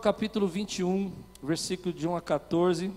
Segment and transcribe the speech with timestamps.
[0.00, 1.12] capítulo 21,
[1.42, 2.90] versículo de 1 a 14.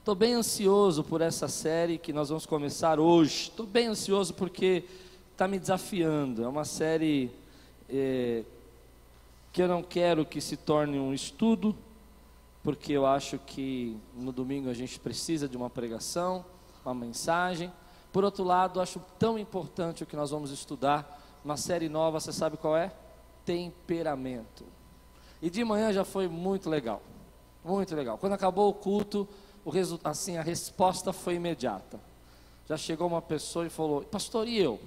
[0.00, 3.44] Estou bem ansioso por essa série que nós vamos começar hoje.
[3.44, 4.84] Estou bem ansioso porque
[5.30, 6.42] está me desafiando.
[6.42, 7.30] É uma série
[7.88, 8.42] é,
[9.52, 11.76] que eu não quero que se torne um estudo,
[12.64, 16.44] porque eu acho que no domingo a gente precisa de uma pregação,
[16.84, 17.72] uma mensagem.
[18.12, 21.22] Por outro lado, acho tão importante o que nós vamos estudar.
[21.44, 22.92] Uma série nova, você sabe qual é?
[23.44, 24.81] Temperamento.
[25.42, 27.02] E de manhã já foi muito legal.
[27.64, 28.16] Muito legal.
[28.16, 29.28] Quando acabou o culto,
[29.64, 29.72] o
[30.04, 31.98] assim, a resposta foi imediata.
[32.68, 34.80] Já chegou uma pessoa e falou: Pastor, e eu?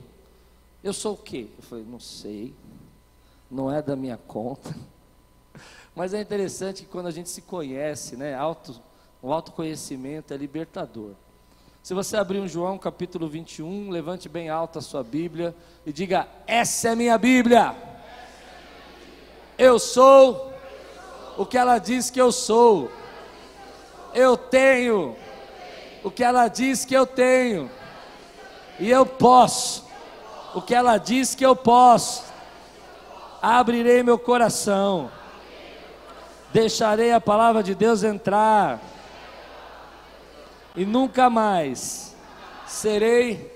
[0.82, 1.48] Eu sou o quê?
[1.58, 2.54] Eu falei: Não sei.
[3.52, 4.74] Não é da minha conta.
[5.94, 8.34] Mas é interessante que quando a gente se conhece, né?
[8.34, 8.82] Auto,
[9.22, 11.12] o autoconhecimento é libertador.
[11.84, 15.54] Se você abrir um João capítulo 21, levante bem alto a sua Bíblia
[15.86, 17.95] e diga: Essa é minha Bíblia.
[19.58, 20.54] Eu sou
[21.38, 22.92] o que ela diz que eu sou.
[24.14, 25.16] Eu tenho
[26.04, 27.70] o que ela diz que eu tenho.
[28.80, 29.86] E eu posso
[30.54, 32.24] o que ela diz que eu posso.
[33.42, 35.10] Abrirei meu coração.
[36.52, 38.82] Deixarei a palavra de Deus entrar.
[40.76, 42.16] E nunca mais
[42.68, 43.52] serei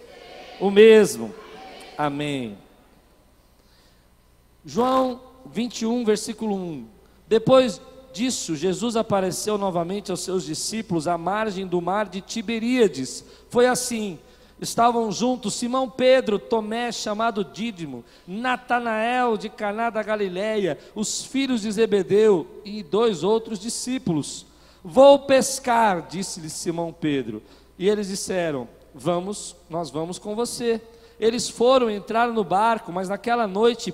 [0.59, 1.33] o mesmo.
[1.97, 2.57] Amém.
[4.65, 6.85] João 21, versículo 1.
[7.27, 7.81] Depois
[8.13, 13.23] disso, Jesus apareceu novamente aos seus discípulos à margem do mar de Tiberíades.
[13.49, 14.19] Foi assim:
[14.59, 21.71] estavam juntos Simão Pedro, Tomé, chamado Dídimo, Natanael de Caná da Galileia, os filhos de
[21.71, 24.45] Zebedeu e dois outros discípulos.
[24.83, 27.41] Vou pescar, disse-lhe Simão Pedro.
[27.77, 30.81] E eles disseram: Vamos, nós vamos com você.
[31.19, 33.93] Eles foram entrar no barco, mas naquela noite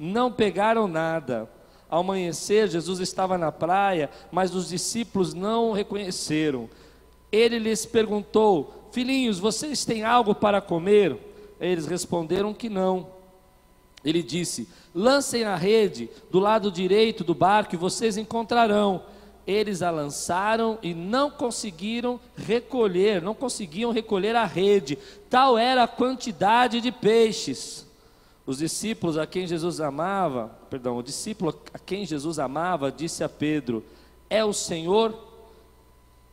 [0.00, 1.46] não pegaram nada.
[1.88, 6.70] Ao amanhecer, Jesus estava na praia, mas os discípulos não o reconheceram.
[7.30, 11.18] Ele lhes perguntou: Filhinhos, vocês têm algo para comer?
[11.60, 13.08] Eles responderam que não.
[14.02, 19.02] Ele disse: Lancem a rede do lado direito do barco e vocês encontrarão.
[19.46, 24.96] Eles a lançaram e não conseguiram recolher, não conseguiam recolher a rede,
[25.28, 27.89] tal era a quantidade de peixes.
[28.50, 33.28] Os discípulos a quem Jesus amava, perdão, o discípulo a quem Jesus amava disse a
[33.28, 33.84] Pedro:
[34.28, 35.16] É o Senhor,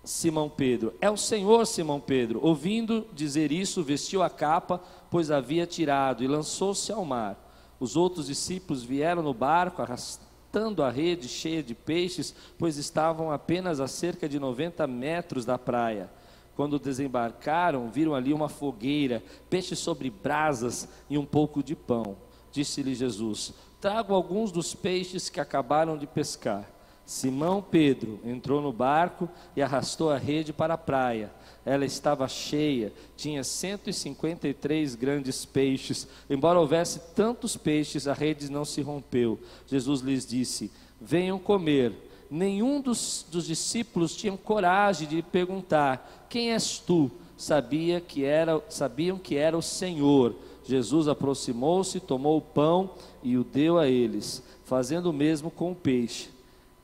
[0.04, 0.96] Simão Pedro.
[1.00, 2.40] É o Senhor, Simão Pedro.
[2.42, 7.38] Ouvindo dizer isso, vestiu a capa, pois havia tirado, e lançou-se ao mar.
[7.80, 13.80] Os outros discípulos vieram no barco, arrastando a rede cheia de peixes, pois estavam apenas
[13.80, 16.10] a cerca de 90 metros da praia.
[16.58, 22.18] Quando desembarcaram, viram ali uma fogueira, peixe sobre brasas e um pouco de pão.
[22.52, 26.68] Disse-lhe Jesus: Trago alguns dos peixes que acabaram de pescar.
[27.06, 31.32] Simão Pedro entrou no barco e arrastou a rede para a praia.
[31.64, 36.08] Ela estava cheia, tinha 153 grandes peixes.
[36.28, 39.40] Embora houvesse tantos peixes, a rede não se rompeu.
[39.68, 41.94] Jesus lhes disse: Venham comer
[42.30, 47.12] nenhum dos, dos discípulos tinha coragem de perguntar: Quem és tu?
[47.38, 50.36] Sabia que era, sabiam que era o Senhor.
[50.64, 52.92] Jesus aproximou-se, tomou o pão
[53.24, 56.30] e o deu a eles, fazendo o mesmo com o peixe.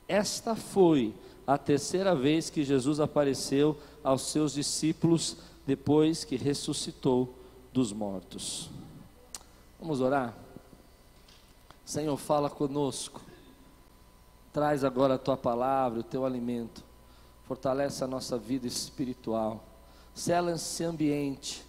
[0.08, 1.12] Esta foi
[1.46, 7.34] a terceira vez que Jesus apareceu aos seus discípulos depois que ressuscitou
[7.72, 8.70] dos mortos.
[9.80, 10.34] Vamos orar?
[11.84, 13.20] Senhor, fala conosco.
[14.54, 16.84] Traz agora a tua palavra, o teu alimento.
[17.42, 19.64] Fortalece a nossa vida espiritual.
[20.14, 21.66] Sela esse ambiente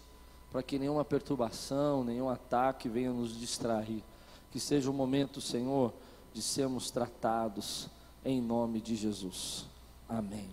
[0.52, 4.04] para que nenhuma perturbação, nenhum ataque venha nos distrair.
[4.52, 5.92] Que seja o momento, Senhor,
[6.32, 7.90] de sermos tratados
[8.24, 9.66] em nome de Jesus.
[10.08, 10.48] Amém.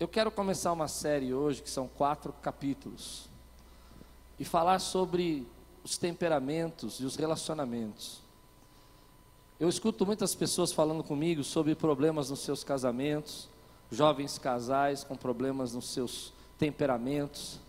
[0.00, 3.28] Eu quero começar uma série hoje que são quatro capítulos
[4.36, 5.46] e falar sobre
[5.84, 8.23] os temperamentos e os relacionamentos.
[9.58, 13.48] Eu escuto muitas pessoas falando comigo sobre problemas nos seus casamentos,
[13.88, 17.60] jovens casais com problemas nos seus temperamentos,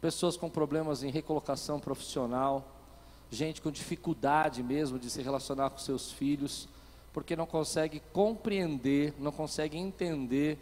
[0.00, 2.66] pessoas com problemas em recolocação profissional,
[3.30, 6.68] gente com dificuldade mesmo de se relacionar com seus filhos,
[7.12, 10.58] porque não consegue compreender, não consegue entender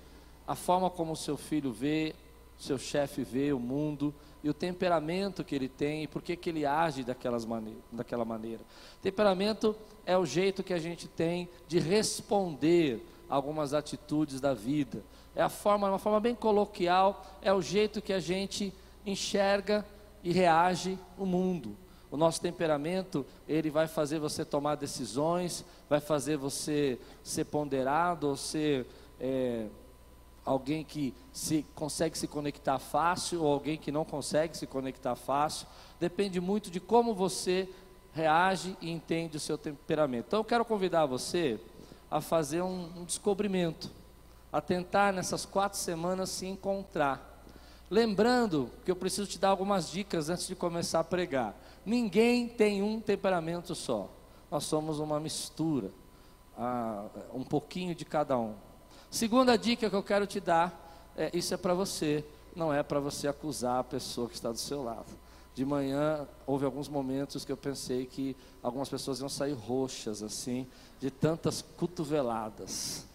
[0.46, 2.14] a forma como o seu filho vê,
[2.58, 4.14] seu chefe vê o mundo
[4.44, 8.60] e o temperamento que ele tem e por que ele age daquelas maneira, daquela maneira.
[9.00, 9.74] Temperamento
[10.06, 15.02] é o jeito que a gente tem de responder algumas atitudes da vida.
[15.34, 18.72] É a forma, uma forma bem coloquial, é o jeito que a gente
[19.04, 19.84] enxerga
[20.22, 21.76] e reage o mundo.
[22.10, 28.36] O nosso temperamento, ele vai fazer você tomar decisões, vai fazer você ser ponderado ou
[28.36, 28.86] ser
[29.20, 29.66] é,
[30.44, 35.66] alguém que se consegue se conectar fácil ou alguém que não consegue se conectar fácil.
[35.98, 37.68] Depende muito de como você
[38.16, 40.26] reage e entende o seu temperamento.
[40.28, 41.60] Então eu quero convidar você
[42.10, 43.90] a fazer um, um descobrimento,
[44.50, 47.44] a tentar nessas quatro semanas se encontrar.
[47.90, 51.54] Lembrando que eu preciso te dar algumas dicas antes de começar a pregar.
[51.84, 54.08] Ninguém tem um temperamento só.
[54.50, 55.90] Nós somos uma mistura,
[56.56, 57.04] ah,
[57.34, 58.54] um pouquinho de cada um.
[59.10, 62.24] Segunda dica que eu quero te dar, é, isso é para você,
[62.54, 65.25] não é para você acusar a pessoa que está do seu lado.
[65.56, 70.66] De manhã houve alguns momentos que eu pensei que algumas pessoas iam sair roxas assim,
[71.00, 73.06] de tantas cotoveladas.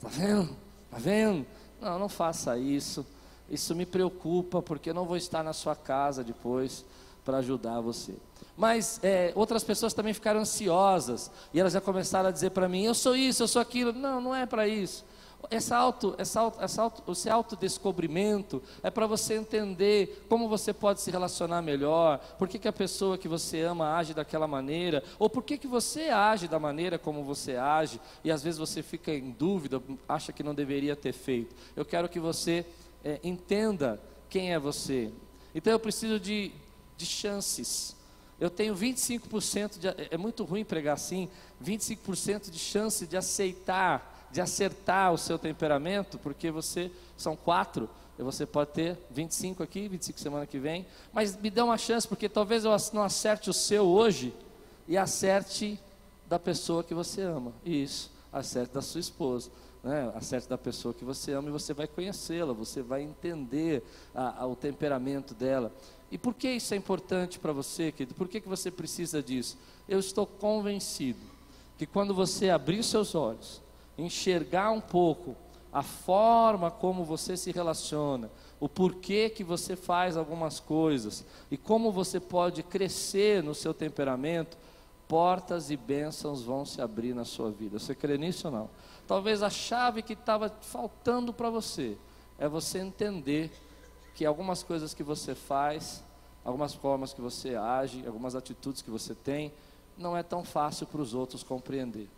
[0.00, 0.56] Tá vendo?
[0.90, 1.46] Tá vendo?
[1.78, 3.04] Não, não faça isso.
[3.46, 6.82] Isso me preocupa porque eu não vou estar na sua casa depois
[7.26, 8.14] para ajudar você.
[8.56, 12.84] Mas é, outras pessoas também ficaram ansiosas e elas já começaram a dizer para mim:
[12.84, 13.92] eu sou isso, eu sou aquilo.
[13.92, 15.04] Não, não é para isso.
[15.50, 21.00] Essa auto, essa auto, essa auto, esse autodescobrimento é para você entender como você pode
[21.00, 25.28] se relacionar melhor, por que, que a pessoa que você ama age daquela maneira, ou
[25.28, 29.12] por que, que você age da maneira como você age, e às vezes você fica
[29.12, 31.54] em dúvida, acha que não deveria ter feito.
[31.74, 32.64] Eu quero que você
[33.04, 35.12] é, entenda quem é você.
[35.54, 36.52] Então eu preciso de,
[36.96, 37.96] de chances.
[38.40, 39.88] Eu tenho 25% de.
[40.10, 41.28] É muito ruim pregar assim,
[41.62, 46.90] 25% de chance de aceitar, de acertar o seu temperamento, porque você.
[47.16, 47.88] São quatro,
[48.18, 50.84] e você pode ter 25 aqui, 25 semana que vem.
[51.12, 54.34] Mas me dê uma chance, porque talvez eu não acerte o seu hoje
[54.88, 55.78] e acerte
[56.26, 57.52] da pessoa que você ama.
[57.64, 59.50] Isso, acerte da sua esposa
[59.82, 63.82] né, acerte da pessoa que você ama e você vai conhecê-la, você vai entender
[64.14, 65.72] a, a, o temperamento dela.
[66.10, 68.14] E por que isso é importante para você, querido?
[68.14, 69.58] Por que, que você precisa disso?
[69.88, 71.20] Eu estou convencido
[71.78, 73.61] que quando você abrir seus olhos,
[73.96, 75.36] enxergar um pouco
[75.72, 78.30] a forma como você se relaciona,
[78.60, 84.58] o porquê que você faz algumas coisas e como você pode crescer no seu temperamento,
[85.08, 87.78] portas e bênçãos vão se abrir na sua vida.
[87.78, 88.70] Você crê nisso ou não?
[89.06, 91.96] Talvez a chave que estava faltando para você
[92.38, 93.50] é você entender
[94.14, 96.04] que algumas coisas que você faz,
[96.44, 99.52] algumas formas que você age, algumas atitudes que você tem,
[99.96, 102.08] não é tão fácil para os outros compreender.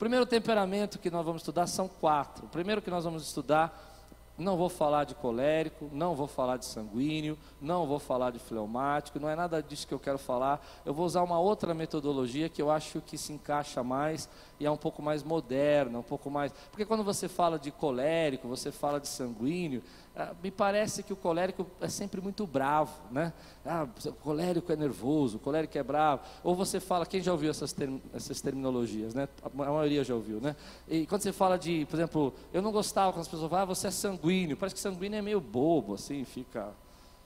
[0.00, 2.46] Primeiro temperamento que nós vamos estudar são quatro.
[2.46, 3.98] O primeiro que nós vamos estudar
[4.38, 9.20] não vou falar de colérico, não vou falar de sanguíneo, não vou falar de fleumático,
[9.20, 10.66] não é nada disso que eu quero falar.
[10.86, 14.26] Eu vou usar uma outra metodologia que eu acho que se encaixa mais
[14.58, 16.50] e é um pouco mais moderna, um pouco mais.
[16.70, 19.82] Porque quando você fala de colérico, você fala de sanguíneo,
[20.20, 23.32] ah, me parece que o colérico é sempre muito bravo, né?
[23.64, 26.22] Ah, o colérico é nervoso, o colérico é bravo.
[26.44, 27.74] Ou você fala, quem já ouviu essas,
[28.12, 29.28] essas terminologias, né?
[29.42, 30.54] A maioria já ouviu, né?
[30.86, 33.66] E quando você fala de, por exemplo, eu não gostava quando as pessoas falam, ah,
[33.66, 34.56] você é sanguíneo.
[34.56, 36.68] Parece que sanguíneo é meio bobo, assim, fica,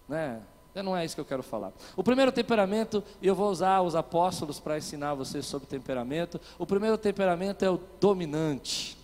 [0.09, 0.41] né?
[0.75, 1.73] Não é isso que eu quero falar.
[1.97, 6.41] O primeiro temperamento, e eu vou usar os apóstolos para ensinar vocês sobre temperamento.
[6.59, 8.99] O primeiro temperamento é o dominante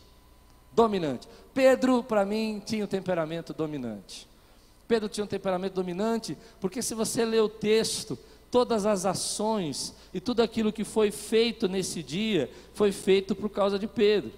[0.72, 1.28] dominante.
[1.54, 4.28] Pedro, para mim, tinha o um temperamento dominante.
[4.86, 8.18] Pedro tinha um temperamento dominante, porque se você ler o texto,
[8.50, 13.78] todas as ações e tudo aquilo que foi feito nesse dia foi feito por causa
[13.78, 14.32] de Pedro.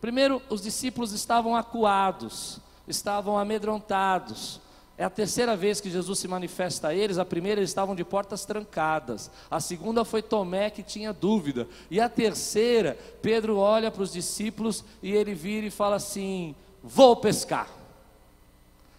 [0.00, 2.58] Primeiro, os discípulos estavam acuados,
[2.88, 4.60] estavam amedrontados,
[5.00, 7.16] é a terceira vez que Jesus se manifesta a eles.
[7.16, 9.30] A primeira, eles estavam de portas trancadas.
[9.50, 11.66] A segunda foi Tomé que tinha dúvida.
[11.90, 16.54] E a terceira, Pedro olha para os discípulos e ele vira e fala assim:
[16.84, 17.66] Vou pescar.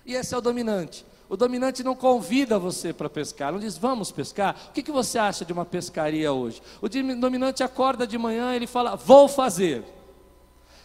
[0.03, 1.05] E esse é o dominante.
[1.29, 4.55] O dominante não convida você para pescar, não diz vamos pescar.
[4.69, 6.63] O que, que você acha de uma pescaria hoje?
[6.81, 9.83] O dominante acorda de manhã e ele fala vou fazer.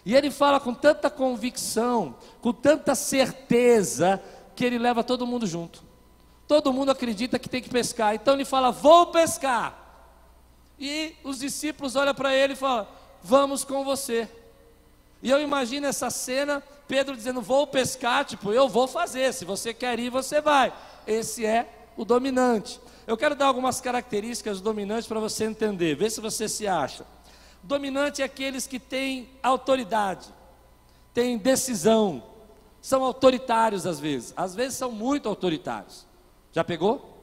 [0.07, 4.23] E ele fala com tanta convicção, com tanta certeza,
[4.57, 5.85] que ele leva todo mundo junto.
[6.49, 8.15] Todo mundo acredita que tem que pescar.
[8.15, 9.83] Então ele fala: Vou pescar.
[10.79, 12.89] E os discípulos olham para ele e falam:
[13.23, 14.29] Vamos com você.
[15.23, 19.33] E eu imagino essa cena, Pedro dizendo: Vou pescar, tipo, eu vou fazer.
[19.35, 20.73] Se você quer ir, você vai.
[21.07, 22.81] Esse é o dominante.
[23.07, 27.07] Eu quero dar algumas características do dominante para você entender, ver se você se acha.
[27.63, 30.29] Dominante é aqueles que têm autoridade,
[31.13, 32.23] têm decisão,
[32.87, 36.07] são autoritários às vezes, às vezes são muito autoritários.
[36.53, 37.19] Já pegou?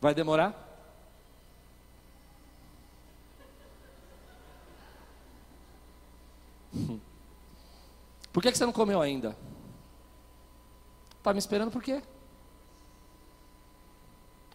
[0.00, 0.54] Vai demorar?
[8.32, 9.36] Por que, você não comeu ainda?
[11.18, 12.00] Está me esperando por quê?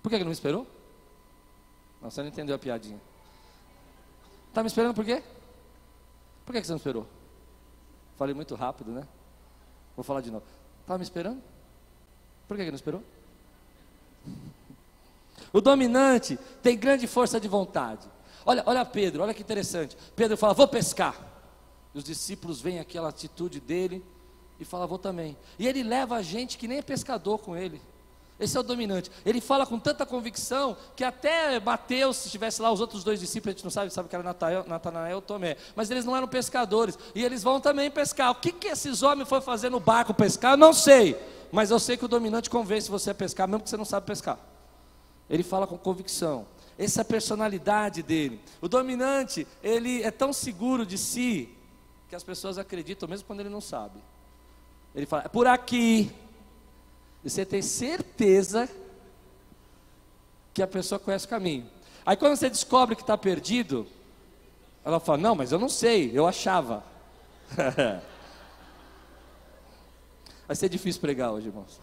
[0.02, 0.66] Por que, que não me esperou?
[2.02, 3.02] Não, você não entendeu a piadinha.
[4.54, 5.22] Tá me esperando por quê?
[6.46, 7.06] Por que você não esperou?
[8.16, 9.06] Falei muito rápido, né?
[9.96, 10.46] Vou falar de novo.
[10.82, 11.42] Estava me esperando?
[12.48, 13.04] Por que não esperou?
[15.52, 18.08] O dominante tem grande força de vontade.
[18.46, 19.98] Olha, olha Pedro, olha que interessante.
[20.16, 21.16] Pedro fala: Vou pescar.
[21.94, 24.04] E os discípulos veem aquela atitude dele
[24.60, 25.38] e fala: Vou também.
[25.58, 27.82] E ele leva a gente que nem é pescador com ele.
[28.38, 29.10] Esse é o dominante.
[29.26, 33.54] Ele fala com tanta convicção que até Mateus, se estivesse lá, os outros dois discípulos,
[33.54, 34.24] a gente não sabe, sabe que era
[34.68, 38.32] Natanael e Tomé, mas eles não eram pescadores, e eles vão também pescar.
[38.32, 40.52] O que, que esses homens foram fazer no barco pescar?
[40.52, 41.18] Eu não sei,
[41.50, 44.06] mas eu sei que o dominante convence você a pescar, mesmo que você não sabe
[44.06, 44.38] pescar.
[45.30, 46.46] Ele fala com convicção.
[46.78, 48.42] Essa é a personalidade dele.
[48.60, 51.50] O dominante, ele é tão seguro de si
[52.10, 53.98] que as pessoas acreditam, mesmo quando ele não sabe.
[54.94, 56.12] Ele fala, é por aqui,
[57.26, 58.70] e você tem certeza
[60.54, 61.66] que a pessoa conhece o caminho.
[62.06, 63.88] Aí quando você descobre que está perdido,
[64.86, 66.84] ela fala: Não, mas eu não sei, eu achava.
[70.48, 71.82] Vai ser difícil pregar hoje, irmãos.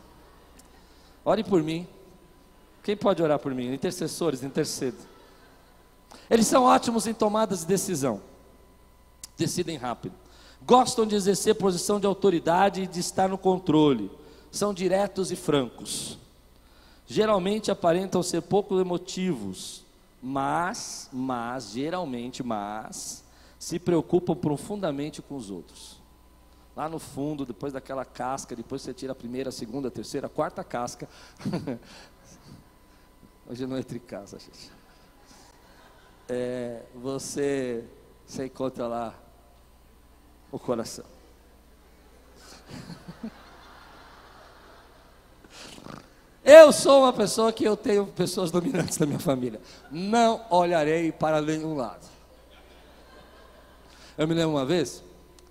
[1.25, 1.88] Ore por mim.
[2.84, 3.75] Quem pode orar por mim?
[3.75, 4.99] Intercessores, intercedo.
[6.30, 8.20] Eles são ótimos em tomadas de decisão.
[9.37, 10.14] Decidem rápido.
[10.64, 14.21] Gostam de exercer posição de autoridade e de estar no controle
[14.52, 16.18] são diretos e francos.
[17.06, 19.82] Geralmente aparentam ser pouco emotivos,
[20.23, 23.25] mas, mas, geralmente, mas,
[23.59, 26.00] se preocupam profundamente com os outros.
[26.76, 30.26] Lá no fundo, depois daquela casca, depois você tira a primeira, a segunda, a terceira,
[30.26, 31.09] a quarta casca.
[33.49, 34.71] Hoje não é tricasa, gente.
[36.28, 37.85] É, você,
[38.25, 39.14] você encontra lá
[40.50, 41.04] o coração.
[46.44, 49.61] Eu sou uma pessoa que eu tenho pessoas dominantes na minha família.
[49.90, 52.04] Não olharei para nenhum lado.
[54.18, 55.04] Eu me lembro uma vez,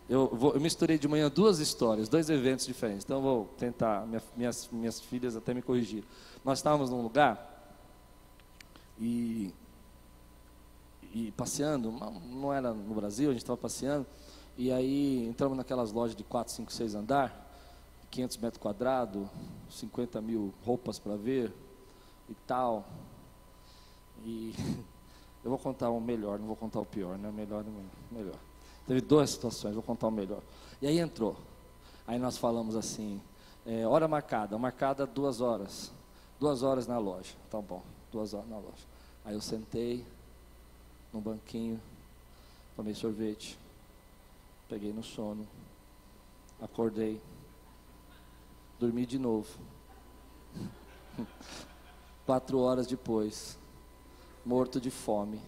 [0.09, 3.05] eu, vou, eu misturei de manhã duas histórias, dois eventos diferentes.
[3.05, 6.03] Então eu vou tentar, minha, minhas, minhas filhas até me corrigir.
[6.43, 7.73] Nós estávamos num lugar
[8.99, 9.53] e,
[11.13, 11.89] e passeando,
[12.29, 14.05] não era no Brasil, a gente estava passeando,
[14.57, 17.50] e aí entramos naquelas lojas de 4, 5, 6 andar
[18.11, 19.27] 500 metros quadrados,
[19.69, 21.51] 50 mil roupas para ver
[22.29, 22.85] e tal.
[24.23, 24.53] E
[25.43, 27.31] eu vou contar o melhor, não vou contar o pior, né?
[27.31, 27.63] Melhor,
[28.11, 28.37] melhor.
[28.85, 30.41] Teve duas situações, vou contar o melhor.
[30.81, 31.37] E aí entrou.
[32.05, 33.21] Aí nós falamos assim,
[33.65, 35.91] é, hora marcada, marcada duas horas.
[36.39, 37.33] Duas horas na loja.
[37.49, 38.85] Tá bom, duas horas na loja.
[39.23, 40.05] Aí eu sentei
[41.13, 41.79] no banquinho,
[42.75, 43.57] tomei sorvete,
[44.67, 45.47] peguei no sono,
[46.59, 47.21] acordei,
[48.81, 49.47] dormi de novo.
[52.25, 53.55] Quatro horas depois,
[54.43, 55.39] morto de fome.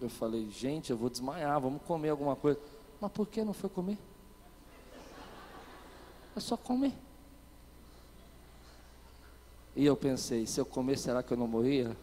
[0.00, 2.60] Eu falei, gente, eu vou desmaiar, vamos comer alguma coisa.
[3.00, 3.98] Mas por que não foi comer?
[6.36, 6.92] É só comer.
[9.74, 11.96] E eu pensei, se eu comer, será que eu não morria?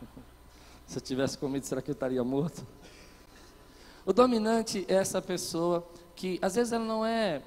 [0.86, 2.64] se eu tivesse comido, será que eu estaria morto?
[4.06, 5.84] O dominante é essa pessoa
[6.20, 7.40] que às vezes ela não é,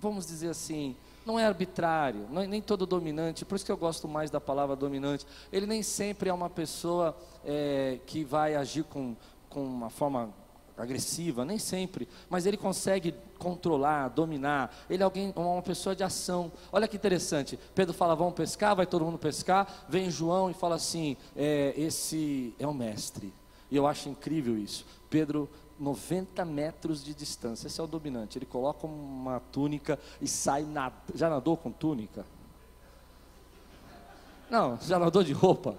[0.00, 0.96] vamos dizer assim,
[1.26, 4.40] não é arbitrário, não é, nem todo dominante, por isso que eu gosto mais da
[4.40, 5.26] palavra dominante.
[5.52, 9.14] Ele nem sempre é uma pessoa é, que vai agir com,
[9.50, 10.32] com uma forma
[10.74, 14.74] agressiva, nem sempre, mas ele consegue controlar, dominar.
[14.88, 16.50] Ele é alguém, uma pessoa de ação.
[16.72, 17.58] Olha que interessante.
[17.74, 19.86] Pedro fala: "Vamos pescar", vai todo mundo pescar.
[19.86, 23.34] Vem João e fala assim: é, "Esse é o mestre".
[23.70, 24.86] E eu acho incrível isso.
[25.10, 25.46] Pedro
[25.78, 27.66] 90 metros de distância.
[27.66, 28.38] Esse é o dominante.
[28.38, 30.92] Ele coloca uma túnica e sai nad...
[31.14, 32.24] Já nadou com túnica?
[34.50, 35.76] Não, já nadou de roupa?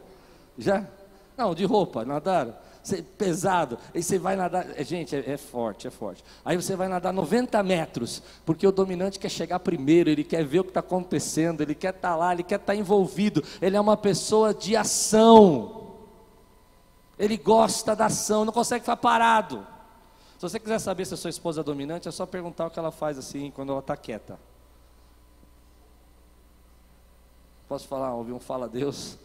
[0.57, 0.87] Já?
[1.35, 2.53] Não, de roupa, nadaram.
[2.83, 3.77] Cê, pesado.
[3.93, 4.67] Aí você vai nadar.
[4.75, 6.23] É, gente, é, é, forte, é forte.
[6.45, 10.61] Aí você vai nadar 90 metros, porque o dominante quer chegar primeiro, ele quer ver
[10.61, 13.43] o que está acontecendo, ele quer estar tá lá, ele quer estar tá envolvido.
[13.61, 15.87] Ele é uma pessoa de ação.
[17.17, 19.67] Ele gosta da ação, não consegue ficar parado.
[20.39, 22.79] Se você quiser saber se a sua esposa é dominante, é só perguntar o que
[22.79, 24.39] ela faz assim quando ela está quieta.
[27.67, 29.17] Posso falar, ouvir um fala Deus?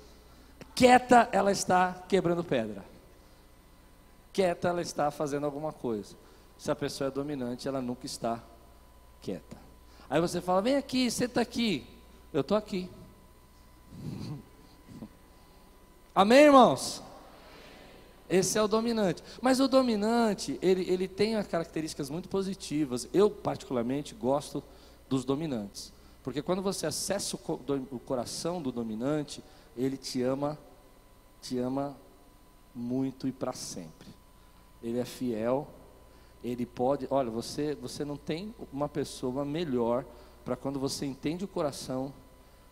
[0.75, 2.85] Quieta, ela está quebrando pedra.
[4.33, 6.17] Quieta, ela está fazendo alguma coisa.
[6.59, 8.43] Se a pessoa é dominante, ela nunca está
[9.23, 9.57] quieta.
[10.11, 11.87] Aí você fala: vem aqui, senta aqui.
[12.33, 12.91] Eu estou aqui.
[16.13, 17.04] Amém, irmãos?
[18.35, 19.23] Esse é o dominante.
[19.41, 23.09] Mas o dominante, ele, ele tem características muito positivas.
[23.13, 24.61] Eu, particularmente, gosto
[25.09, 25.93] dos dominantes.
[26.21, 29.41] Porque quando você acessa o, o coração do dominante,
[29.77, 30.59] Ele te ama,
[31.41, 31.97] te ama
[32.75, 34.09] muito e para sempre.
[34.83, 35.69] Ele é fiel,
[36.43, 37.07] ele pode.
[37.11, 40.05] Olha, você, você não tem uma pessoa melhor
[40.45, 42.13] para quando você entende o coração,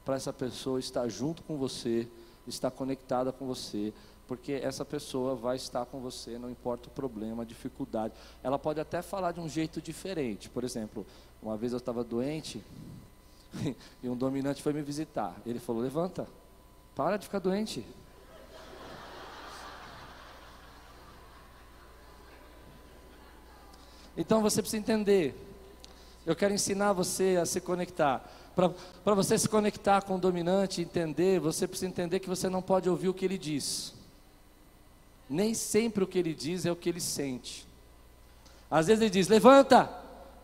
[0.05, 2.09] para essa pessoa estar junto com você,
[2.49, 3.95] estar conectada com você,
[4.33, 8.15] porque essa pessoa vai estar com você, não importa o problema, a dificuldade.
[8.43, 10.49] Ela pode até falar de um jeito diferente.
[10.49, 11.07] Por exemplo,
[11.43, 12.65] uma vez eu estava doente
[14.03, 15.37] e um dominante foi me visitar.
[15.45, 16.27] Ele falou: Levanta,
[16.95, 17.85] para de ficar doente.
[24.17, 25.35] Então você precisa entender.
[26.25, 28.27] Eu quero ensinar você a se conectar.
[28.55, 32.89] Para você se conectar com o dominante, entender, você precisa entender que você não pode
[32.89, 34.01] ouvir o que ele diz.
[35.33, 37.67] Nem sempre o que ele diz é o que ele sente.
[38.71, 39.91] Às vezes ele diz, levanta.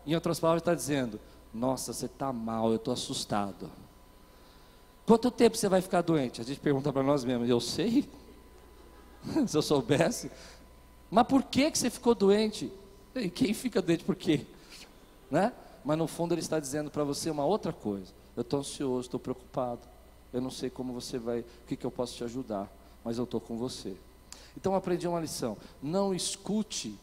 [0.03, 1.19] Em outras palavras, está dizendo,
[1.53, 3.69] nossa, você está mal, eu estou assustado.
[5.05, 6.41] Quanto tempo você vai ficar doente?
[6.41, 8.09] A gente pergunta para nós mesmos, eu sei.
[9.45, 10.31] Se eu soubesse.
[11.11, 12.73] Mas por que, que você ficou doente?
[13.13, 14.47] E quem fica doente por quê?
[15.29, 15.53] Né?
[15.85, 18.11] Mas no fundo ele está dizendo para você uma outra coisa.
[18.35, 19.81] Eu estou ansioso, estou preocupado.
[20.33, 22.67] Eu não sei como você vai, o que, que eu posso te ajudar,
[23.03, 23.95] mas eu estou com você.
[24.55, 25.57] Então aprendi uma lição.
[25.81, 26.97] Não escute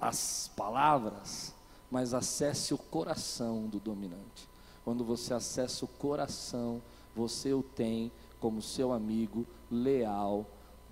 [0.00, 1.54] as palavras,
[1.90, 4.48] mas acesse o coração do dominante.
[4.84, 6.80] Quando você acessa o coração,
[7.14, 10.46] você o tem como seu amigo leal,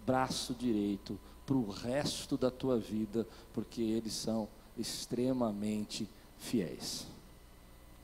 [0.07, 7.07] braço direito, para o resto da tua vida, porque eles são extremamente fiéis.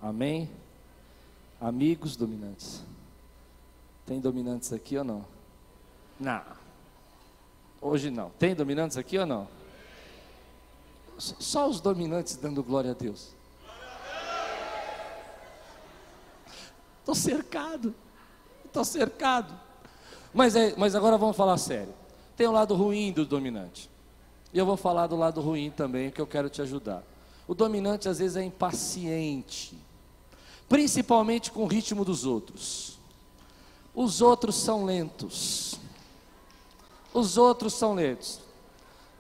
[0.01, 0.49] Amém?
[1.61, 2.83] Amigos dominantes.
[4.07, 5.25] Tem dominantes aqui ou não?
[6.19, 6.60] Não.
[7.81, 8.31] Hoje não.
[8.39, 9.49] Tem dominantes aqui ou não?
[11.19, 13.29] Só os dominantes dando glória a Deus.
[17.01, 17.95] Estou cercado.
[18.65, 19.59] Estou cercado.
[20.33, 21.93] Mas, é, mas agora vamos falar sério.
[22.37, 23.91] Tem o lado ruim do dominante.
[24.53, 27.03] E eu vou falar do lado ruim também, que eu quero te ajudar.
[27.47, 29.77] O dominante às vezes é impaciente,
[30.69, 32.99] principalmente com o ritmo dos outros.
[33.93, 35.80] Os outros são lentos.
[37.13, 38.41] Os outros são lentos.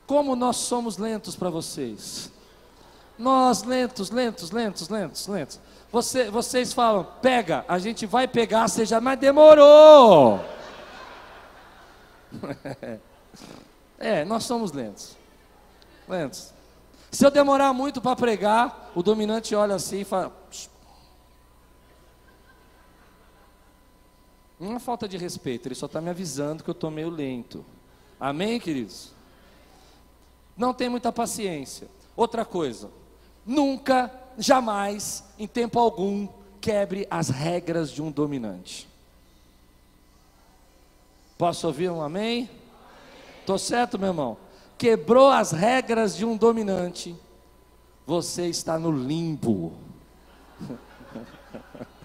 [0.07, 2.31] Como nós somos lentos para vocês?
[3.19, 5.61] Nós lentos, lentos, lentos, lentos, lentos.
[5.93, 10.41] Você, vocês falam, pega, a gente vai pegar, seja, mas demorou.
[14.03, 15.15] É, nós somos lentos.
[16.09, 16.55] Lentos.
[17.11, 20.35] Se eu demorar muito para pregar, o dominante olha assim e fala.
[24.59, 27.63] Não é falta de respeito, ele só está me avisando que eu estou meio lento.
[28.21, 29.13] Amém, queridos?
[30.55, 31.89] Não tem muita paciência.
[32.15, 32.91] Outra coisa,
[33.47, 36.29] nunca, jamais, em tempo algum,
[36.61, 38.87] quebre as regras de um dominante.
[41.39, 42.51] Posso ouvir um amém?
[43.41, 44.37] Estou certo, meu irmão?
[44.77, 47.17] Quebrou as regras de um dominante,
[48.07, 49.73] você está no limbo.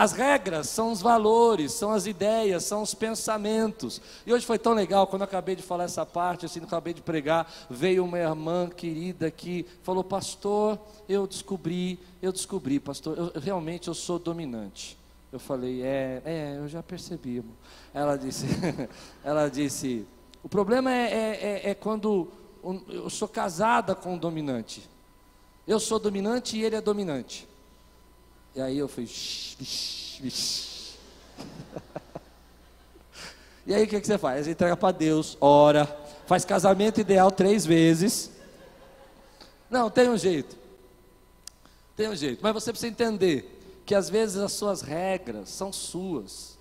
[0.00, 4.00] As regras são os valores, são as ideias, são os pensamentos.
[4.24, 7.02] E hoje foi tão legal, quando eu acabei de falar essa parte, assim, acabei de
[7.02, 13.88] pregar, veio uma irmã querida aqui, falou, pastor, eu descobri, eu descobri, pastor, eu, realmente
[13.88, 14.96] eu sou dominante.
[15.30, 17.44] Eu falei, é, é, eu já percebi.
[17.92, 18.46] Ela disse,
[19.22, 20.06] ela disse,
[20.42, 22.26] o problema é, é, é, é quando
[22.88, 24.82] eu sou casada com um dominante.
[25.68, 27.49] Eu sou dominante e ele é dominante.
[28.54, 29.04] E aí eu fui.
[33.66, 34.48] e aí o que, que você faz?
[34.48, 35.86] Entrega para Deus, ora,
[36.26, 38.30] faz casamento ideal três vezes.
[39.70, 40.58] Não, tem um jeito.
[41.96, 42.40] Tem um jeito.
[42.42, 46.58] Mas você precisa entender que às vezes as suas regras são suas,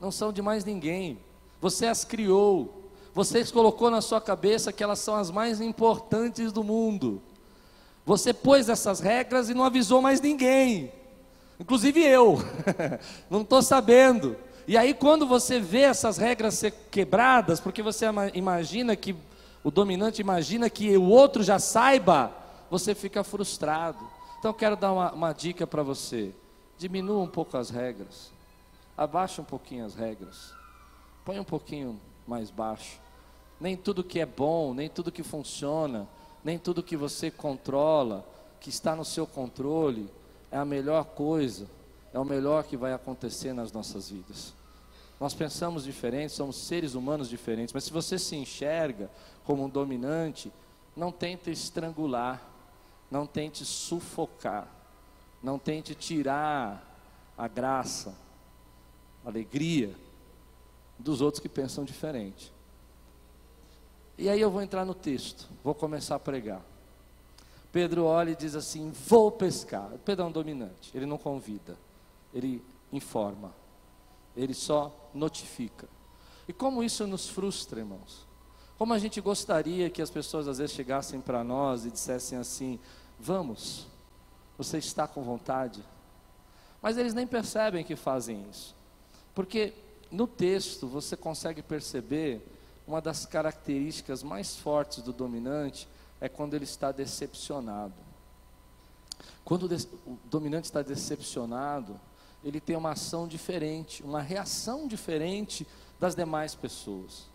[0.00, 1.18] não são de mais ninguém.
[1.60, 2.82] Você as criou.
[3.14, 7.22] Você colocou na sua cabeça que elas são as mais importantes do mundo.
[8.04, 10.92] Você pôs essas regras e não avisou mais ninguém,
[11.58, 12.38] inclusive eu,
[13.30, 14.36] não estou sabendo.
[14.66, 19.14] E aí, quando você vê essas regras ser quebradas, porque você imagina que,
[19.62, 22.32] o dominante imagina que o outro já saiba,
[22.70, 23.98] você fica frustrado.
[24.38, 26.32] Então, eu quero dar uma, uma dica para você:
[26.78, 28.32] diminua um pouco as regras,
[28.96, 30.54] abaixa um pouquinho as regras,
[31.24, 32.98] põe um pouquinho mais baixo.
[33.60, 36.08] Nem tudo que é bom, nem tudo que funciona,
[36.42, 38.26] nem tudo que você controla,
[38.60, 40.10] que está no seu controle,
[40.54, 41.66] é a melhor coisa,
[42.12, 44.54] é o melhor que vai acontecer nas nossas vidas.
[45.18, 49.10] Nós pensamos diferente, somos seres humanos diferentes, mas se você se enxerga
[49.44, 50.52] como um dominante,
[50.94, 52.40] não tente estrangular,
[53.10, 54.68] não tente sufocar,
[55.42, 56.88] não tente tirar
[57.36, 58.14] a graça,
[59.24, 59.92] a alegria
[60.96, 62.52] dos outros que pensam diferente.
[64.16, 66.62] E aí eu vou entrar no texto, vou começar a pregar.
[67.74, 69.90] Pedro olha e diz assim: Vou pescar.
[70.04, 71.76] Pedro é um dominante, ele não convida,
[72.32, 73.52] ele informa,
[74.36, 75.88] ele só notifica.
[76.46, 78.28] E como isso nos frustra, irmãos?
[78.78, 82.78] Como a gente gostaria que as pessoas às vezes chegassem para nós e dissessem assim:
[83.18, 83.88] Vamos,
[84.56, 85.82] você está com vontade?
[86.80, 88.72] Mas eles nem percebem que fazem isso,
[89.34, 89.72] porque
[90.12, 92.40] no texto você consegue perceber
[92.86, 95.88] uma das características mais fortes do dominante
[96.20, 97.94] é quando ele está decepcionado.
[99.44, 99.68] Quando
[100.06, 102.00] o dominante está decepcionado,
[102.42, 105.66] ele tem uma ação diferente, uma reação diferente
[105.98, 107.26] das demais pessoas.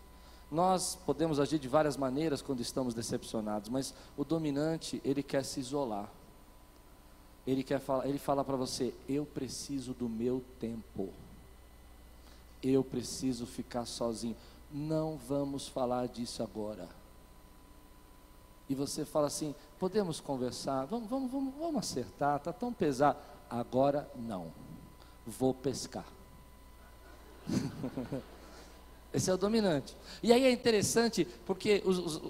[0.50, 5.60] Nós podemos agir de várias maneiras quando estamos decepcionados, mas o dominante, ele quer se
[5.60, 6.10] isolar.
[7.46, 11.08] Ele quer falar, ele fala para você: "Eu preciso do meu tempo.
[12.62, 14.36] Eu preciso ficar sozinho.
[14.70, 16.99] Não vamos falar disso agora."
[18.70, 20.84] E você fala assim: "Podemos conversar?
[20.84, 23.18] Vamos, vamos, vamos, vamos acertar, tá tão pesado.
[23.50, 24.52] Agora não.
[25.26, 26.06] Vou pescar."
[29.12, 29.96] Esse é o dominante.
[30.22, 32.20] E aí é interessante porque os, os,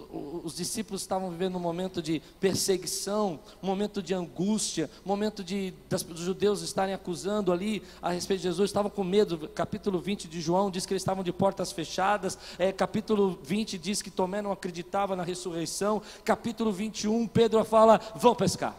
[0.44, 5.74] os, discípulos estavam vivendo um momento de perseguição, um momento de angústia, um momento de
[5.90, 9.46] das, dos judeus estarem acusando ali a respeito de Jesus, estavam com medo.
[9.48, 12.38] Capítulo 20 de João diz que eles estavam de portas fechadas.
[12.58, 16.00] É, capítulo 20 diz que Tomé não acreditava na ressurreição.
[16.24, 18.74] Capítulo 21, Pedro fala: vão pescar.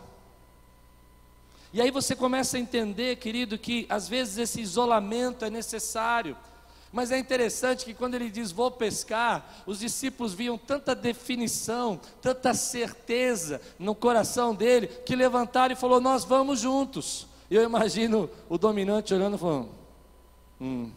[1.71, 6.35] E aí você começa a entender, querido, que às vezes esse isolamento é necessário.
[6.91, 12.53] Mas é interessante que quando ele diz vou pescar, os discípulos viam tanta definição, tanta
[12.53, 17.27] certeza no coração dele, que levantaram e falou: Nós vamos juntos.
[17.49, 19.69] Eu imagino o dominante olhando e falando:
[20.59, 20.91] Hum,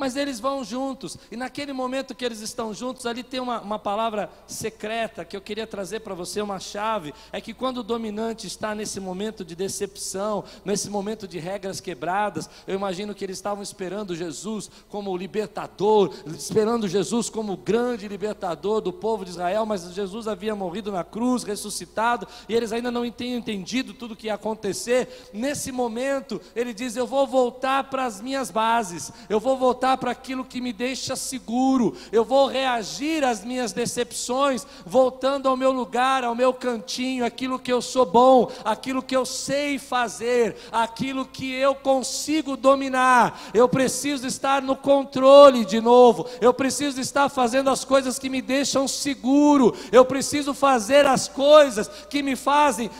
[0.00, 3.78] mas eles vão juntos, e naquele momento que eles estão juntos, ali tem uma, uma
[3.78, 8.46] palavra secreta que eu queria trazer para você, uma chave, é que quando o dominante
[8.46, 13.62] está nesse momento de decepção, nesse momento de regras quebradas, eu imagino que eles estavam
[13.62, 20.26] esperando Jesus como libertador, esperando Jesus como grande libertador do povo de Israel, mas Jesus
[20.26, 24.34] havia morrido na cruz, ressuscitado, e eles ainda não tinham entendido tudo o que ia
[24.34, 25.28] acontecer.
[25.34, 29.96] Nesse momento, ele diz: Eu vou voltar para as minhas bases, eu vou voltar voltar
[29.96, 35.72] para aquilo que me deixa seguro, eu vou reagir às minhas decepções, voltando ao meu
[35.72, 41.24] lugar, ao meu cantinho, aquilo que eu sou bom, aquilo que eu sei fazer, aquilo
[41.24, 43.40] que eu consigo dominar.
[43.54, 48.42] Eu preciso estar no controle de novo, eu preciso estar fazendo as coisas que me
[48.42, 52.90] deixam seguro, eu preciso fazer as coisas que me fazem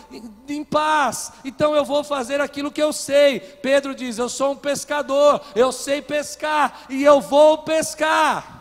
[0.47, 1.31] em paz.
[1.45, 3.39] Então eu vou fazer aquilo que eu sei.
[3.39, 8.60] Pedro diz: Eu sou um pescador, eu sei pescar, e eu vou pescar.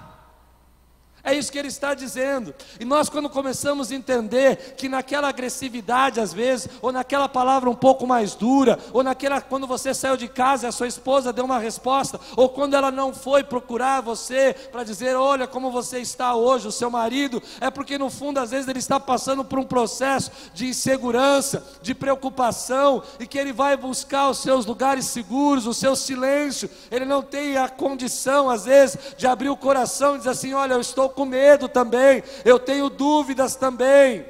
[1.22, 2.54] É isso que ele está dizendo.
[2.78, 7.74] E nós, quando começamos a entender que naquela agressividade, às vezes, ou naquela palavra um
[7.74, 11.44] pouco mais dura, ou naquela quando você saiu de casa e a sua esposa deu
[11.44, 16.34] uma resposta, ou quando ela não foi procurar você para dizer, olha como você está
[16.34, 19.64] hoje, o seu marido, é porque no fundo, às vezes, ele está passando por um
[19.64, 25.74] processo de insegurança, de preocupação, e que ele vai buscar os seus lugares seguros, o
[25.74, 26.70] seu silêncio.
[26.90, 30.74] Ele não tem a condição, às vezes, de abrir o coração e dizer assim: olha,
[30.74, 34.24] eu estou com medo também, eu tenho dúvidas também.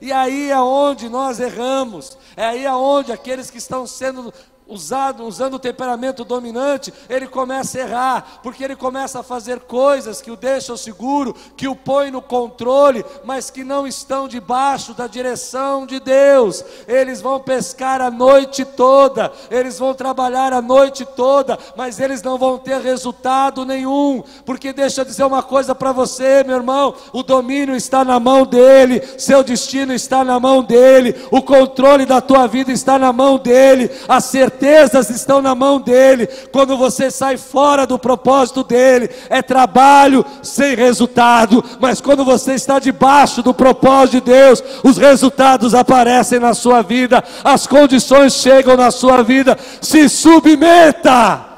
[0.00, 4.32] E aí é onde nós erramos, é aí é onde aqueles que estão sendo
[4.66, 10.22] usado, usando o temperamento dominante, ele começa a errar, porque ele começa a fazer coisas
[10.22, 15.06] que o deixam seguro, que o põe no controle, mas que não estão debaixo da
[15.06, 16.64] direção de Deus.
[16.88, 22.38] Eles vão pescar a noite toda, eles vão trabalhar a noite toda, mas eles não
[22.38, 27.22] vão ter resultado nenhum, porque deixa eu dizer uma coisa para você, meu irmão: o
[27.22, 32.46] domínio está na mão dele, seu destino está na mão dele, o controle da tua
[32.46, 36.26] vida está na mão dele, a certeza certezas estão na mão dele.
[36.52, 41.64] Quando você sai fora do propósito dele, é trabalho sem resultado.
[41.80, 47.22] Mas quando você está debaixo do propósito de Deus, os resultados aparecem na sua vida,
[47.42, 49.58] as condições chegam na sua vida.
[49.80, 51.52] Se submeta.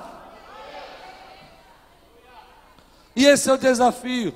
[3.15, 4.35] E esse é o desafio.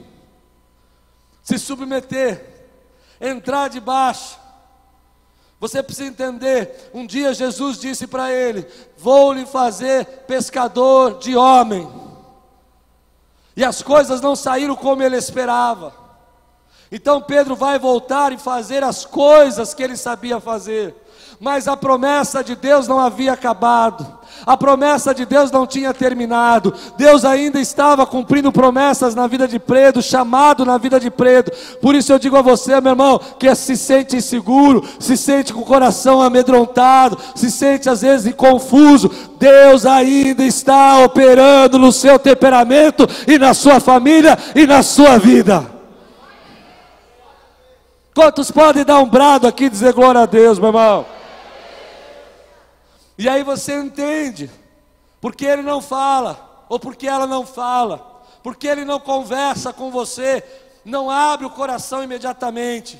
[1.43, 2.45] Se submeter,
[3.21, 4.40] entrar debaixo
[5.61, 6.91] você precisa entender.
[6.95, 11.87] Um dia Jesus disse para ele: Vou lhe fazer pescador de homem.
[13.55, 15.93] E as coisas não saíram como ele esperava.
[16.91, 20.95] Então Pedro vai voltar e fazer as coisas que ele sabia fazer.
[21.41, 24.07] Mas a promessa de Deus não havia acabado.
[24.45, 26.75] A promessa de Deus não tinha terminado.
[26.99, 31.57] Deus ainda estava cumprindo promessas na vida de Pedro, chamado na vida de Pedro.
[31.81, 35.61] Por isso eu digo a você, meu irmão, que se sente inseguro, se sente com
[35.61, 39.11] o coração amedrontado, se sente às vezes confuso.
[39.39, 45.65] Deus ainda está operando no seu temperamento e na sua família e na sua vida.
[48.15, 51.20] Quantos podem dar um brado aqui e dizer glória a Deus, meu irmão?
[53.21, 54.51] E aí você entende,
[55.21, 57.99] porque ele não fala, ou porque ela não fala,
[58.43, 60.43] porque ele não conversa com você,
[60.87, 62.99] não abre o coração imediatamente,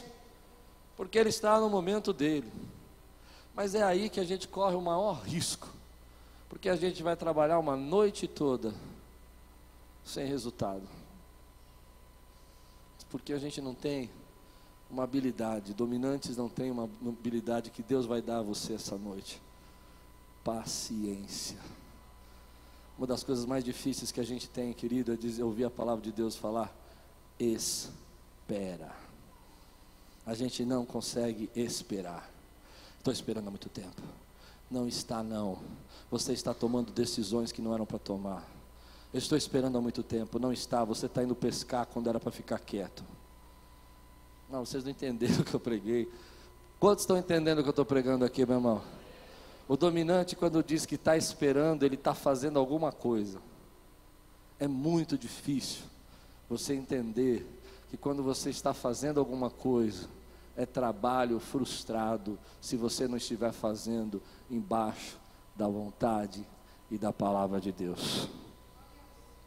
[0.95, 2.53] porque ele está no momento dele.
[3.55, 5.69] Mas é aí que a gente corre o maior risco,
[6.51, 8.75] porque a gente vai trabalhar uma noite toda
[10.05, 10.87] sem resultado,
[13.09, 14.11] porque a gente não tem
[14.91, 19.41] uma habilidade, dominantes não têm uma habilidade que Deus vai dar a você essa noite
[20.45, 21.59] paciência.
[22.97, 26.13] Uma das coisas mais difíceis que a gente tem, querido, é ouvir a palavra de
[26.13, 26.71] Deus falar:
[27.39, 28.93] espera.
[30.27, 32.31] A gente não consegue esperar.
[32.99, 34.03] Estou esperando há muito tempo.
[34.71, 35.59] Não está, não.
[36.11, 38.47] Você está tomando decisões que não eram para tomar.
[39.13, 40.39] Eu estou esperando há muito tempo.
[40.39, 40.85] Não está.
[40.85, 43.03] Você está indo pescar quando era para ficar quieto.
[44.51, 46.07] Não, vocês não entenderam o que eu preguei.
[46.79, 49.00] Quantos estão entendendo o que eu estou pregando aqui, meu irmão?
[49.71, 53.41] O dominante, quando diz que está esperando, ele está fazendo alguma coisa.
[54.59, 55.85] É muito difícil
[56.49, 57.47] você entender
[57.89, 60.09] que quando você está fazendo alguma coisa,
[60.57, 65.17] é trabalho frustrado se você não estiver fazendo embaixo
[65.55, 66.45] da vontade
[66.91, 68.29] e da palavra de Deus.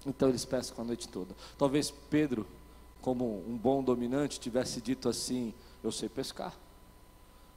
[0.06, 1.36] Então eles pescam a noite toda.
[1.58, 2.48] Talvez Pedro,
[3.02, 6.63] como um bom dominante, tivesse dito assim: Eu sei pescar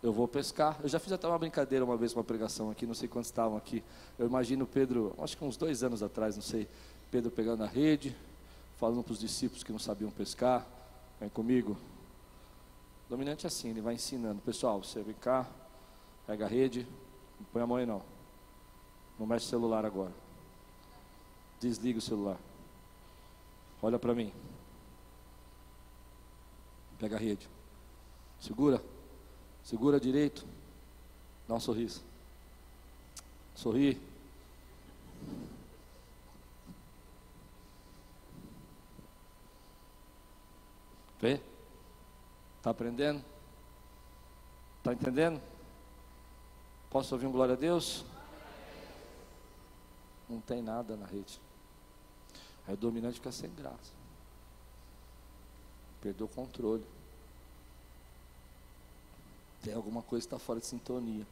[0.03, 0.79] eu vou pescar.
[0.83, 3.57] Eu já fiz até uma brincadeira uma vez, uma pregação aqui, não sei quantos estavam
[3.57, 3.83] aqui.
[4.19, 6.69] Eu imagino Pedro, acho que uns dois anos atrás, não sei,
[7.11, 8.17] Pedro pegando a rede,
[8.77, 10.67] falando para os discípulos que não sabiam pescar,
[11.21, 11.77] vem comigo.
[13.07, 15.47] O dominante é assim, ele vai ensinando, pessoal, você vem cá,
[16.27, 16.87] pega a rede,
[17.39, 18.03] não põe a mão aí não.
[19.19, 20.13] Não mexe o celular agora.
[21.59, 22.39] Desliga o celular.
[23.81, 24.33] Olha para mim.
[26.99, 27.49] Pega a rede.
[28.39, 28.83] Segura.
[29.67, 30.47] Segura direito.
[31.49, 32.01] Dá um sorriso.
[33.53, 34.01] Sorri.
[41.19, 41.41] Vê?
[42.59, 43.25] Está aprendendo?
[44.79, 45.43] Está entendendo?
[46.89, 48.05] Posso ouvir um glória a Deus?
[50.29, 51.41] Não tem nada na rede.
[52.69, 53.93] Aí o dominante fica sem graça.
[56.01, 56.87] Perdeu o controle.
[59.63, 61.27] Tem alguma coisa que está fora de sintonia.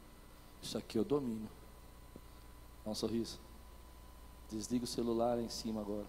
[0.61, 1.49] Isso aqui eu domino.
[2.83, 3.39] Dá um sorriso.
[4.49, 6.07] Desliga o celular em cima agora.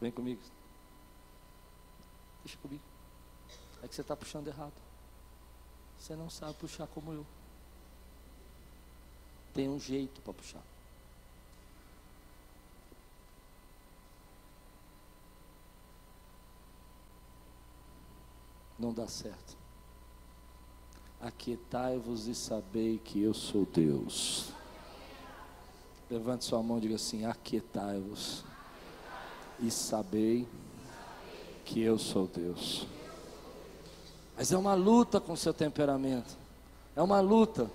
[0.00, 0.40] Vem comigo.
[2.44, 2.82] Deixa comigo.
[3.82, 4.72] É que você está puxando errado.
[5.98, 7.26] Você não sabe puxar como eu.
[9.52, 10.62] Tem um jeito para puxar.
[18.88, 19.56] Não dá certo.
[21.20, 24.50] Aquietai-vos e sabei que eu sou Deus.
[26.10, 28.44] Levante sua mão e diga assim: Aquietai-vos
[29.60, 30.48] e sabei
[31.66, 32.86] que eu sou Deus.
[34.34, 36.38] Mas é uma luta com o seu temperamento,
[36.96, 37.70] é uma luta.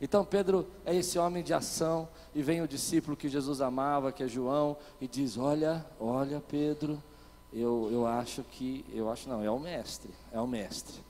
[0.00, 4.22] Então Pedro é esse homem de ação, e vem o discípulo que Jesus amava, que
[4.22, 7.02] é João, e diz: Olha, olha, Pedro,
[7.52, 11.02] eu, eu acho que, eu acho não, é o mestre, é o mestre.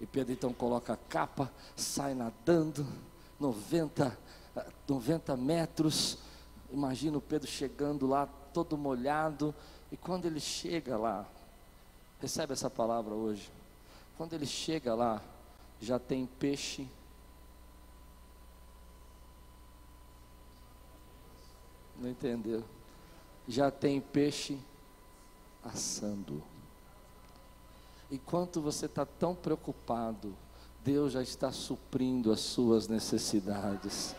[0.00, 2.86] E Pedro então coloca a capa, sai nadando,
[3.38, 4.16] 90,
[4.88, 6.18] 90 metros.
[6.70, 9.54] Imagina o Pedro chegando lá, todo molhado.
[9.90, 11.26] E quando ele chega lá,
[12.20, 13.50] recebe essa palavra hoje.
[14.16, 15.22] Quando ele chega lá,
[15.80, 16.86] já tem peixe.
[21.98, 22.64] Não entendeu?
[23.48, 24.58] Já tem peixe
[25.64, 26.42] assando.
[28.10, 30.34] Enquanto você está tão preocupado,
[30.84, 34.14] Deus já está suprindo as suas necessidades.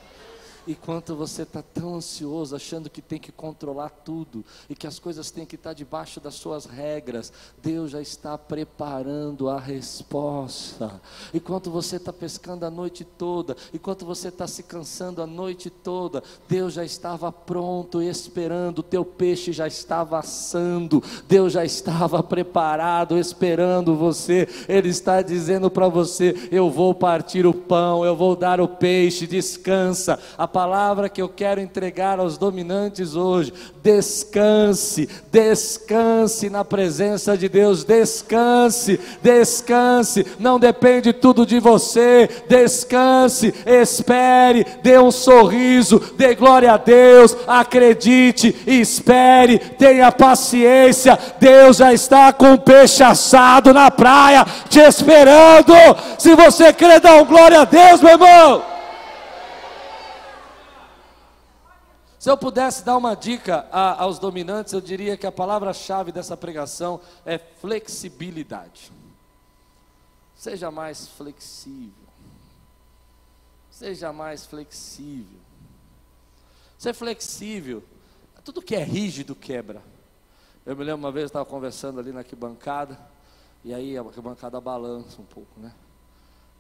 [0.68, 5.32] Enquanto você está tão ansioso, achando que tem que controlar tudo e que as coisas
[5.32, 11.02] têm que estar tá debaixo das suas regras, Deus já está preparando a resposta.
[11.34, 16.24] Enquanto você está pescando a noite toda, enquanto você está se cansando a noite toda,
[16.48, 23.18] Deus já estava pronto, esperando, o teu peixe já estava assando, Deus já estava preparado,
[23.18, 24.48] esperando você.
[24.70, 29.26] Ele está dizendo para você: Eu vou partir o pão, eu vou dar o peixe,
[29.26, 30.20] descansa.
[30.38, 37.84] A palavra que eu quero entregar aos dominantes hoje: descanse, descanse na presença de Deus,
[37.84, 40.26] descanse, descanse.
[40.38, 48.56] Não depende tudo de você, descanse, espere, dê um sorriso, dê glória a Deus, acredite,
[48.68, 51.18] espere, tenha paciência.
[51.40, 55.74] Deus já está com o peixe assado na praia, te esperando.
[56.20, 58.71] Se você crê, dá um glória a Deus, meu irmão.
[62.22, 66.38] Se eu pudesse dar uma dica a, aos dominantes, eu diria que a palavra-chave dessa
[66.38, 68.92] pregação é flexibilidade.
[70.36, 72.06] Seja mais flexível.
[73.72, 75.40] Seja mais flexível.
[76.78, 77.84] Ser flexível,
[78.46, 79.82] tudo que é rígido quebra.
[80.64, 83.00] Eu me lembro uma vez, eu estava conversando ali na arquibancada,
[83.64, 85.74] e aí a arquibancada balança um pouco, né?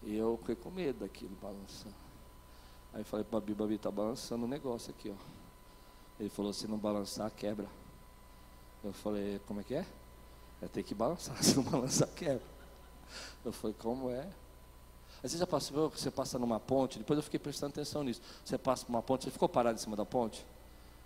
[0.01, 1.93] E eu fiquei com medo daquilo balançando.
[2.95, 5.40] Aí falei para Babi, Babi, está balançando o um negócio aqui, ó.
[6.21, 7.67] Ele falou: se não balançar, quebra.
[8.83, 9.85] Eu falei: como é que é?
[10.61, 12.45] É ter que balançar, se não balançar, quebra.
[13.43, 14.29] Eu falei: como é?
[15.23, 18.21] Aí você já passou, você passa numa ponte, depois eu fiquei prestando atenção nisso.
[18.45, 20.45] Você passa por uma ponte, você ficou parado em cima da ponte?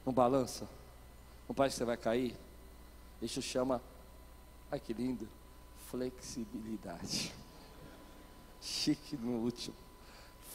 [0.06, 0.67] Não balança?
[1.47, 2.36] Não parece que você vai cair?
[3.21, 3.82] Isso chama,
[4.69, 5.28] ai que lindo,
[5.89, 7.34] flexibilidade.
[8.62, 9.75] Chique no último.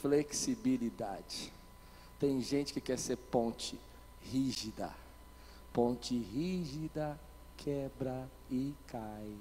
[0.02, 1.50] Flexibilidade.
[2.18, 3.78] Tem gente que quer ser ponte
[4.30, 4.90] rígida.
[5.72, 7.18] Ponte rígida
[7.62, 9.36] quebra e cai.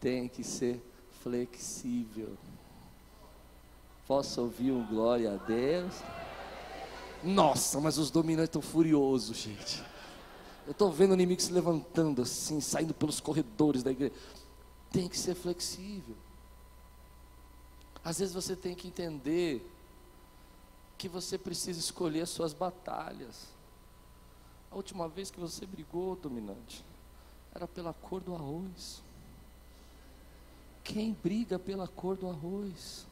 [0.00, 0.80] Tem que ser
[1.22, 2.36] flexível.
[4.06, 5.94] Posso ouvir um glória a Deus?
[7.22, 9.82] Nossa, mas os dominantes estão furiosos, gente.
[10.66, 14.14] Eu estou vendo o inimigo se levantando assim, saindo pelos corredores da igreja.
[14.90, 16.16] Tem que ser flexível.
[18.02, 19.66] Às vezes você tem que entender
[20.96, 23.48] que você precisa escolher as suas batalhas.
[24.70, 26.84] A última vez que você brigou, dominante,
[27.54, 29.02] era pela cor do arroz.
[30.84, 33.06] Quem briga pela cor do arroz?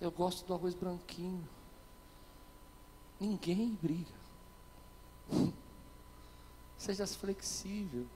[0.00, 1.46] Eu gosto do arroz branquinho.
[3.18, 4.18] Ninguém briga.
[6.78, 8.06] Seja flexível.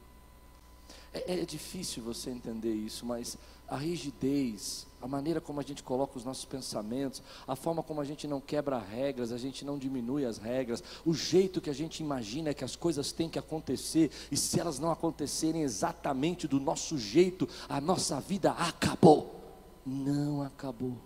[1.12, 3.36] É, é, difícil você entender isso, mas
[3.72, 8.04] a rigidez, a maneira como a gente coloca os nossos pensamentos, a forma como a
[8.04, 12.02] gente não quebra regras, a gente não diminui as regras, o jeito que a gente
[12.02, 16.98] imagina que as coisas têm que acontecer, e se elas não acontecerem exatamente do nosso
[16.98, 19.40] jeito, a nossa vida acabou.
[19.86, 20.98] Não acabou.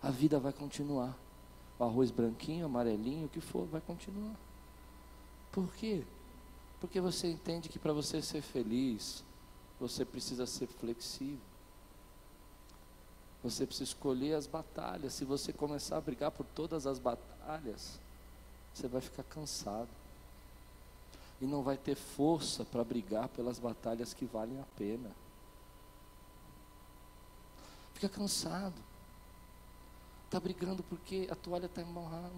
[0.00, 1.18] A vida vai continuar.
[1.76, 4.36] O arroz branquinho, amarelinho, o que for, vai continuar.
[5.50, 6.04] Por quê?
[6.80, 9.24] Porque você entende que para você ser feliz,
[9.82, 11.40] você precisa ser flexível.
[13.42, 15.12] Você precisa escolher as batalhas.
[15.12, 17.98] Se você começar a brigar por todas as batalhas,
[18.72, 19.88] você vai ficar cansado.
[21.40, 25.10] E não vai ter força para brigar pelas batalhas que valem a pena.
[27.94, 28.80] Fica cansado.
[30.26, 32.30] Está brigando porque a toalha está embolada.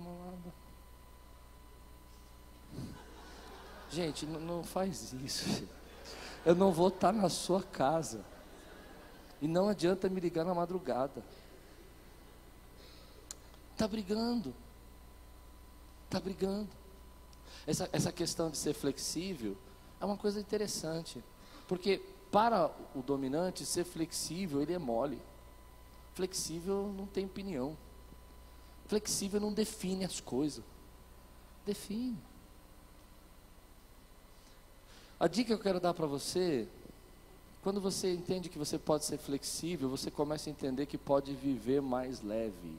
[3.91, 5.69] Gente, não, não faz isso.
[6.45, 8.25] Eu não vou estar na sua casa.
[9.41, 11.23] E não adianta me ligar na madrugada.
[13.73, 14.55] Está brigando.
[16.07, 16.69] Está brigando.
[17.67, 19.57] Essa, essa questão de ser flexível
[20.01, 21.23] é uma coisa interessante.
[21.67, 25.21] Porque para o dominante, ser flexível, ele é mole.
[26.15, 27.77] Flexível não tem opinião.
[28.87, 30.65] Flexível não define as coisas.
[31.65, 32.19] Define.
[35.18, 36.66] A dica que eu quero dar para você,
[37.62, 41.81] quando você entende que você pode ser flexível, você começa a entender que pode viver
[41.81, 42.77] mais leve.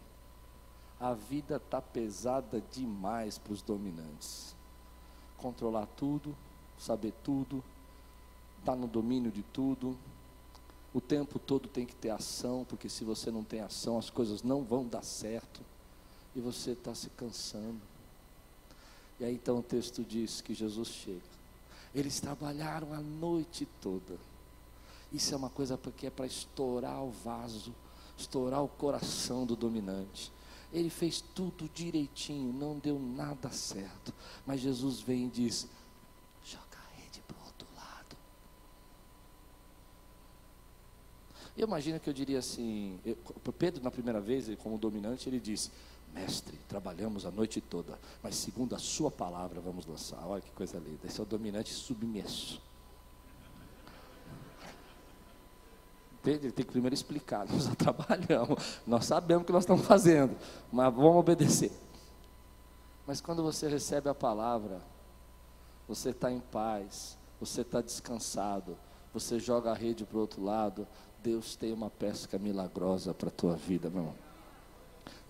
[1.00, 4.54] A vida está pesada demais para os dominantes.
[5.38, 6.36] Controlar tudo,
[6.78, 7.64] saber tudo,
[8.60, 9.98] estar tá no domínio de tudo.
[10.94, 14.44] O tempo todo tem que ter ação, porque se você não tem ação, as coisas
[14.44, 15.62] não vão dar certo.
[16.36, 17.82] E você está se cansando.
[19.22, 21.35] E aí então o texto diz que Jesus chega
[21.96, 24.20] eles trabalharam a noite toda.
[25.14, 27.74] Isso é uma coisa que é para estourar o vaso,
[28.18, 30.30] estourar o coração do dominante.
[30.74, 34.14] Ele fez tudo direitinho, não deu nada certo.
[34.46, 35.70] Mas Jesus vem e diz:
[36.44, 38.18] joga a rede para o outro lado.
[41.56, 43.16] Eu imagino que eu diria assim: eu,
[43.58, 45.72] Pedro, na primeira vez, como dominante, ele disse:
[46.16, 50.26] Mestre, trabalhamos a noite toda, mas segundo a Sua palavra vamos lançar.
[50.26, 51.06] Olha que coisa linda.
[51.06, 52.62] Esse é o dominante submisso.
[56.24, 57.46] Ele tem que primeiro explicar.
[57.52, 60.36] Nós já trabalhamos, nós sabemos o que nós estamos fazendo,
[60.72, 61.72] mas vamos obedecer.
[63.06, 64.82] Mas quando você recebe a palavra,
[65.88, 68.76] você está em paz, você está descansado,
[69.14, 70.88] você joga a rede para o outro lado,
[71.22, 74.25] Deus tem uma pesca milagrosa para a tua vida, meu irmão.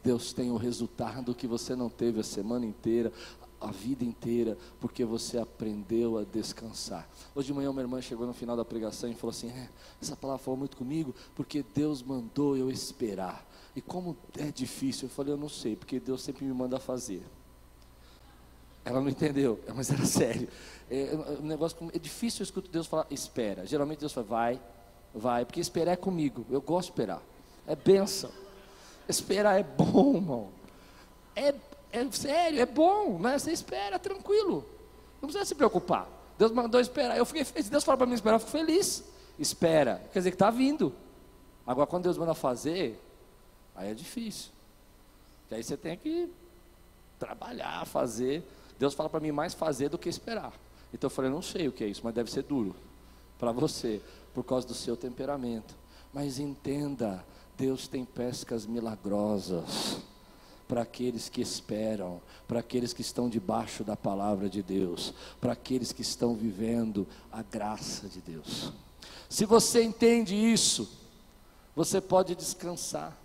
[0.05, 3.11] Deus tem o resultado que você não teve a semana inteira,
[3.59, 7.09] a vida inteira, porque você aprendeu a descansar.
[7.33, 9.67] Hoje de manhã uma irmã chegou no final da pregação e falou assim: é,
[9.99, 13.43] essa palavra falou muito comigo, porque Deus mandou eu esperar.
[13.75, 17.23] E como é difícil, eu falei, eu não sei, porque Deus sempre me manda fazer.
[18.85, 20.47] Ela não entendeu, mas era sério.
[20.87, 21.09] É,
[21.41, 23.65] um negócio é difícil eu escuto Deus falar, espera.
[23.65, 24.61] Geralmente Deus fala, vai,
[25.15, 26.45] vai, porque esperar é comigo.
[26.51, 27.23] Eu gosto de esperar.
[27.65, 28.44] É benção.
[29.07, 30.49] Esperar é bom, irmão.
[31.35, 31.53] É,
[31.91, 33.37] é sério, é bom, né?
[33.37, 34.65] Você espera, tranquilo.
[35.21, 36.07] Não precisa se preocupar.
[36.37, 37.17] Deus mandou esperar.
[37.17, 37.69] Eu fiquei feliz.
[37.69, 39.03] Deus fala para mim esperar, eu fico feliz.
[39.37, 40.93] Espera, quer dizer que está vindo.
[41.65, 42.99] Agora, quando Deus manda fazer,
[43.75, 44.51] aí é difícil.
[45.47, 46.29] Que aí você tem que
[47.19, 48.43] trabalhar, fazer.
[48.77, 50.53] Deus fala para mim mais fazer do que esperar.
[50.93, 52.75] Então eu falei, não sei o que é isso, mas deve ser duro
[53.37, 54.01] para você,
[54.33, 55.75] por causa do seu temperamento.
[56.13, 57.25] Mas entenda,
[57.57, 59.97] Deus tem pescas milagrosas
[60.67, 65.91] para aqueles que esperam, para aqueles que estão debaixo da palavra de Deus, para aqueles
[65.91, 68.73] que estão vivendo a graça de Deus.
[69.29, 70.89] Se você entende isso,
[71.75, 73.15] você pode descansar.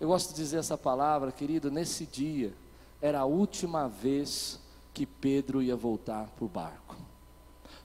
[0.00, 2.52] Eu gosto de dizer essa palavra, querido, nesse dia
[3.00, 4.60] era a última vez
[4.92, 6.96] que Pedro ia voltar para o barco.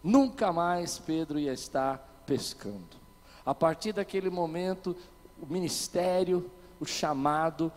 [0.03, 3.02] Nunca mais Pedro ia estar pescando.
[3.45, 4.95] A partir daquele momento,
[5.41, 7.71] o ministério, o chamado,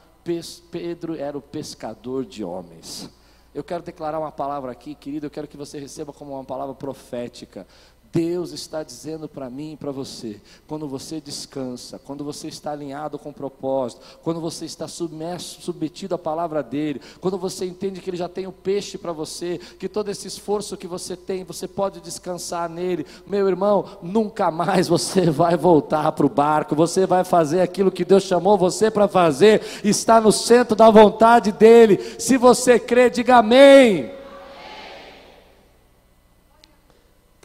[0.70, 3.10] Pedro era o pescador de homens.
[3.54, 6.74] Eu quero declarar uma palavra aqui, querido, eu quero que você receba como uma palavra
[6.74, 7.66] profética.
[8.12, 13.18] Deus está dizendo para mim e para você, quando você descansa, quando você está alinhado
[13.18, 18.10] com o propósito, quando você está submerso, submetido à palavra dele, quando você entende que
[18.10, 21.68] ele já tem o peixe para você, que todo esse esforço que você tem, você
[21.68, 27.24] pode descansar nele, meu irmão, nunca mais você vai voltar para o barco, você vai
[27.24, 31.98] fazer aquilo que Deus chamou você para fazer, está no centro da vontade dele.
[32.18, 34.16] Se você crê, diga amém.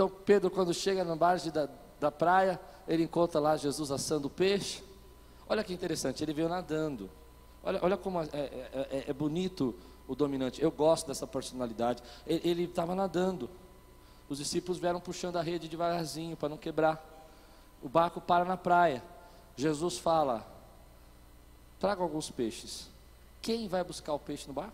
[0.02, 4.84] Então Pedro, quando chega na margem da, da praia, ele encontra lá Jesus assando peixe.
[5.48, 7.08] Olha que interessante, ele veio nadando.
[7.64, 9.76] Olha, olha como é, é, é, é bonito
[10.08, 10.60] o dominante.
[10.60, 12.02] Eu gosto dessa personalidade.
[12.26, 13.48] Ele estava nadando.
[14.28, 17.00] Os discípulos vieram puxando a rede devagarzinho para não quebrar.
[17.84, 19.04] O barco para na praia.
[19.56, 20.44] Jesus fala:
[21.80, 22.90] traga alguns peixes.
[23.40, 24.74] Quem vai buscar o peixe no barco?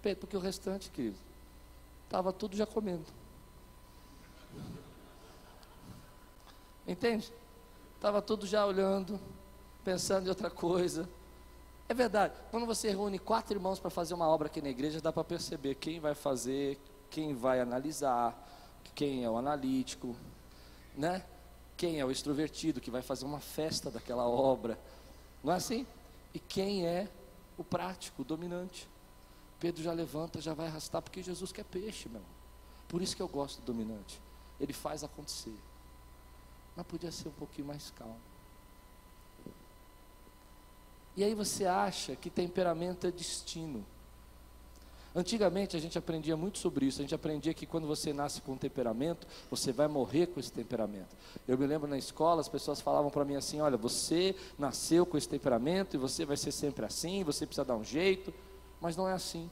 [0.00, 1.18] Pedro, porque o restante, querido,
[2.06, 3.04] estava tudo já comendo.
[6.86, 7.32] Entende?
[7.96, 9.20] Estava tudo já olhando,
[9.84, 11.08] pensando em outra coisa.
[11.88, 15.12] É verdade, quando você reúne quatro irmãos para fazer uma obra aqui na igreja, dá
[15.12, 16.80] para perceber quem vai fazer,
[17.10, 18.36] quem vai analisar,
[18.94, 20.16] quem é o analítico,
[20.96, 21.24] né?
[21.76, 24.78] Quem é o extrovertido que vai fazer uma festa daquela obra.
[25.42, 25.86] Não é assim?
[26.32, 27.08] E quem é
[27.58, 28.88] o prático, o dominante.
[29.60, 32.22] Pedro já levanta, já vai arrastar, porque Jesus quer peixe, meu.
[32.88, 34.20] Por isso que eu gosto do dominante.
[34.62, 35.54] Ele faz acontecer
[36.76, 38.16] mas podia ser um pouquinho mais calmo.
[41.14, 43.84] E aí você acha que temperamento é destino.
[45.14, 47.00] Antigamente a gente aprendia muito sobre isso.
[47.00, 50.50] A gente aprendia que quando você nasce com um temperamento, você vai morrer com esse
[50.50, 51.14] temperamento.
[51.46, 55.18] Eu me lembro na escola, as pessoas falavam para mim assim: olha, você nasceu com
[55.18, 58.32] esse temperamento e você vai ser sempre assim, você precisa dar um jeito.
[58.80, 59.50] Mas não é assim.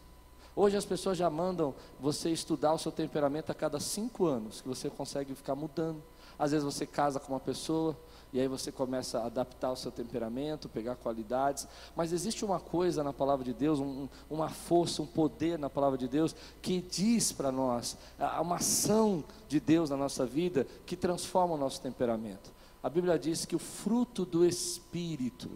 [0.54, 4.68] Hoje as pessoas já mandam você estudar o seu temperamento a cada cinco anos, que
[4.68, 6.02] você consegue ficar mudando.
[6.38, 7.96] Às vezes você casa com uma pessoa
[8.32, 11.68] e aí você começa a adaptar o seu temperamento, pegar qualidades.
[11.94, 15.98] Mas existe uma coisa na palavra de Deus, um, uma força, um poder na palavra
[15.98, 17.96] de Deus que diz para nós,
[18.40, 22.50] uma ação de Deus na nossa vida que transforma o nosso temperamento.
[22.82, 25.50] A Bíblia diz que o fruto do Espírito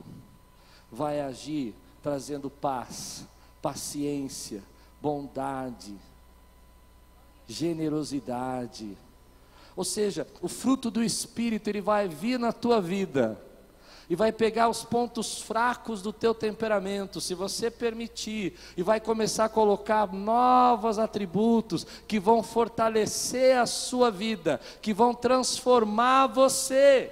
[0.92, 3.24] vai agir trazendo paz,
[3.62, 4.62] paciência,
[5.04, 5.94] bondade,
[7.46, 8.96] generosidade,
[9.76, 13.38] ou seja, o fruto do Espírito ele vai vir na tua vida.
[14.08, 19.46] e vai pegar os pontos fracos do teu temperamento, se você permitir, e vai começar
[19.46, 27.10] a colocar novos atributos que vão fortalecer a sua vida, que vão transformar você.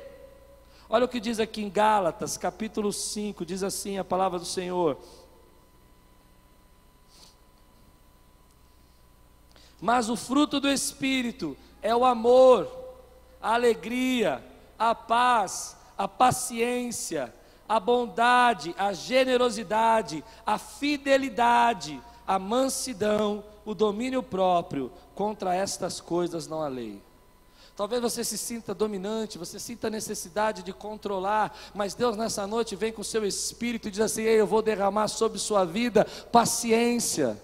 [0.87, 4.99] Olha o que diz aqui em Gálatas, capítulo 5, diz assim a palavra do Senhor:
[9.83, 12.71] Mas o fruto do Espírito é o amor,
[13.43, 14.41] a alegria,
[14.79, 17.35] a paz, a paciência,
[17.69, 24.93] a bondade, a generosidade, a fidelidade, a mansidão, o domínio próprio.
[25.17, 27.03] Contra estas coisas não há lei.
[27.75, 32.77] Talvez você se sinta dominante, você sinta a necessidade de controlar, mas Deus nessa noite
[32.77, 36.05] vem com o seu espírito e diz assim: Ei, eu vou derramar sobre sua vida
[36.31, 37.37] paciência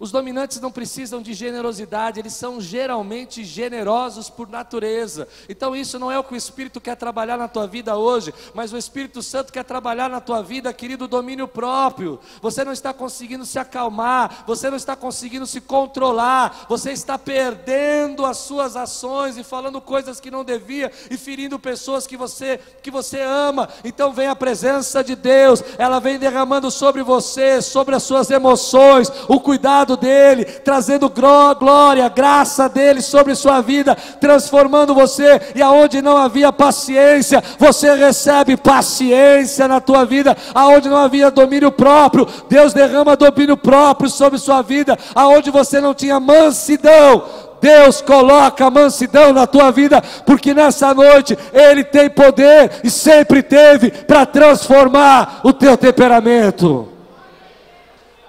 [0.00, 5.28] os dominantes não precisam de generosidade, eles são geralmente generosos por natureza.
[5.46, 8.72] Então isso não é o que o Espírito quer trabalhar na tua vida hoje, mas
[8.72, 12.18] o Espírito Santo quer trabalhar na tua vida, querido, domínio próprio.
[12.40, 18.24] Você não está conseguindo se acalmar, você não está conseguindo se controlar, você está perdendo
[18.24, 22.90] as suas ações e falando coisas que não devia e ferindo pessoas que você que
[22.90, 23.68] você ama.
[23.84, 29.12] Então vem a presença de Deus, ela vem derramando sobre você, sobre as suas emoções,
[29.28, 35.40] o cuidado cuidado dele, trazendo glória, graça dele sobre sua vida, transformando você.
[35.54, 40.36] E aonde não havia paciência, você recebe paciência na tua vida.
[40.54, 44.98] Aonde não havia domínio próprio, Deus derrama domínio próprio sobre sua vida.
[45.14, 47.24] Aonde você não tinha mansidão,
[47.60, 53.90] Deus coloca mansidão na tua vida, porque nessa noite Ele tem poder e sempre teve
[53.90, 56.89] para transformar o teu temperamento.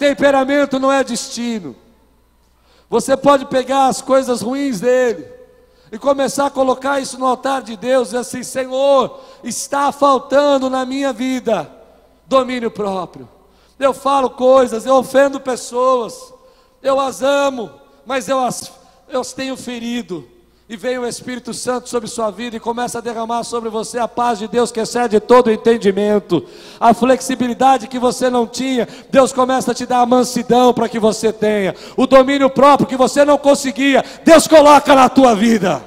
[0.01, 1.75] Temperamento não é destino.
[2.89, 5.27] Você pode pegar as coisas ruins dele
[5.91, 10.87] e começar a colocar isso no altar de Deus e assim, Senhor, está faltando na
[10.87, 11.71] minha vida
[12.25, 13.29] domínio próprio.
[13.77, 16.33] Eu falo coisas, eu ofendo pessoas,
[16.81, 17.69] eu as amo,
[18.03, 18.71] mas eu as,
[19.07, 20.27] eu as tenho ferido
[20.71, 24.07] e vem o Espírito Santo sobre sua vida e começa a derramar sobre você a
[24.07, 26.47] paz de Deus que excede todo o entendimento,
[26.79, 30.97] a flexibilidade que você não tinha, Deus começa a te dar a mansidão para que
[30.97, 35.83] você tenha, o domínio próprio que você não conseguia, Deus coloca na tua vida.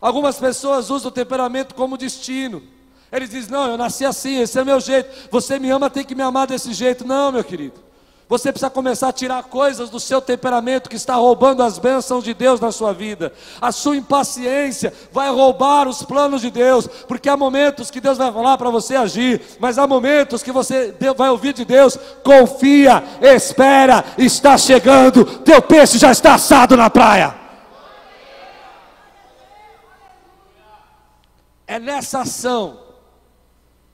[0.00, 2.62] Algumas pessoas usam o temperamento como destino.
[3.12, 5.28] Eles dizem: Não, eu nasci assim, esse é meu jeito.
[5.30, 7.06] Você me ama, tem que me amar desse jeito.
[7.06, 7.89] Não, meu querido.
[8.30, 12.32] Você precisa começar a tirar coisas do seu temperamento que está roubando as bênçãos de
[12.32, 13.32] Deus na sua vida.
[13.60, 18.32] A sua impaciência vai roubar os planos de Deus, porque há momentos que Deus vai
[18.32, 21.98] falar para você agir, mas há momentos que você vai ouvir de Deus.
[22.22, 27.34] Confia, espera, está chegando, teu peixe já está assado na praia.
[31.66, 32.78] É nessa ação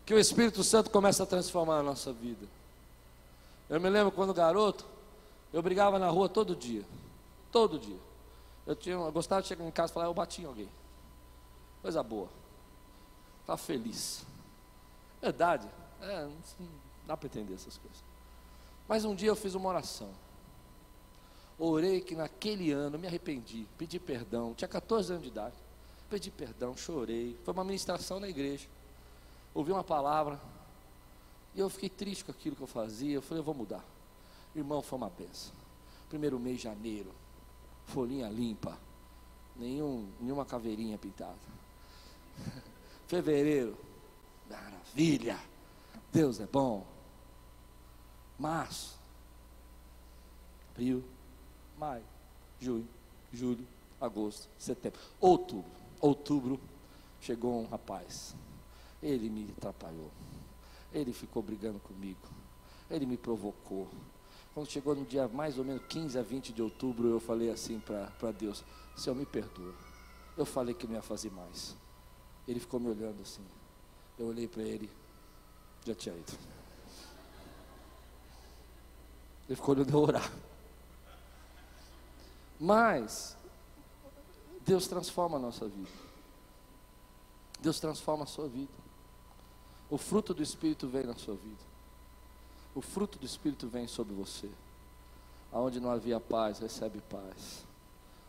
[0.05, 2.56] que o Espírito Santo começa a transformar a nossa vida.
[3.69, 4.87] Eu me lembro quando garoto,
[5.53, 6.85] eu brigava na rua todo dia.
[7.51, 7.99] Todo dia.
[8.67, 10.69] Eu, tinha, eu gostava de chegar em casa e falar, eu bati em alguém.
[11.83, 12.29] Coisa boa.
[13.41, 14.25] Estava feliz.
[15.21, 15.69] Verdade.
[16.01, 16.69] É, não
[17.07, 18.05] dá para entender essas coisas.
[18.89, 20.11] Mas um dia eu fiz uma oração.
[21.59, 24.53] Orei que naquele ano me arrependi, pedi perdão.
[24.55, 25.55] Tinha 14 anos de idade.
[26.11, 27.37] Pedi perdão, chorei.
[27.45, 28.69] Foi uma ministração na igreja.
[29.55, 30.39] Ouvi uma palavra,
[31.57, 33.15] e eu fiquei triste com aquilo que eu fazia.
[33.15, 33.83] Eu falei, eu vou mudar.
[34.55, 35.55] Irmão, foi uma benção.
[36.09, 37.11] Primeiro mês de janeiro,
[37.87, 38.79] folhinha limpa,
[39.57, 41.35] nenhum, nenhuma caveirinha pintada.
[43.09, 43.77] Fevereiro,
[44.49, 45.39] maravilha,
[46.13, 46.87] Deus é bom.
[48.39, 48.99] Março,
[50.71, 51.03] abril,
[51.79, 52.05] maio,
[52.61, 52.87] junho,
[53.33, 53.67] julho,
[53.99, 55.71] agosto, setembro, outubro.
[56.01, 56.61] Outubro
[57.19, 58.37] chegou um rapaz.
[59.03, 60.11] Ele me atrapalhou.
[60.97, 62.27] Ele ficou brigando comigo.
[62.91, 63.87] Ele me provocou.
[64.55, 67.79] Quando chegou no dia mais ou menos 15 a 20 de outubro, eu falei assim
[67.79, 68.65] para Deus:
[68.97, 69.75] Senhor, me perdoa.
[70.39, 71.77] Eu falei que não ia fazer mais.
[72.49, 73.45] Ele ficou me olhando assim.
[74.19, 74.91] Eu olhei para ele,
[75.85, 76.33] já tinha ido.
[79.47, 80.33] Ele ficou olhando eu orar.
[82.59, 83.37] Mas,
[84.65, 85.91] Deus transforma a nossa vida.
[87.61, 88.86] Deus transforma a sua vida.
[89.89, 91.65] O fruto do Espírito vem na sua vida.
[92.75, 94.51] O fruto do Espírito vem sobre você.
[95.53, 97.65] Aonde não havia paz, recebe paz.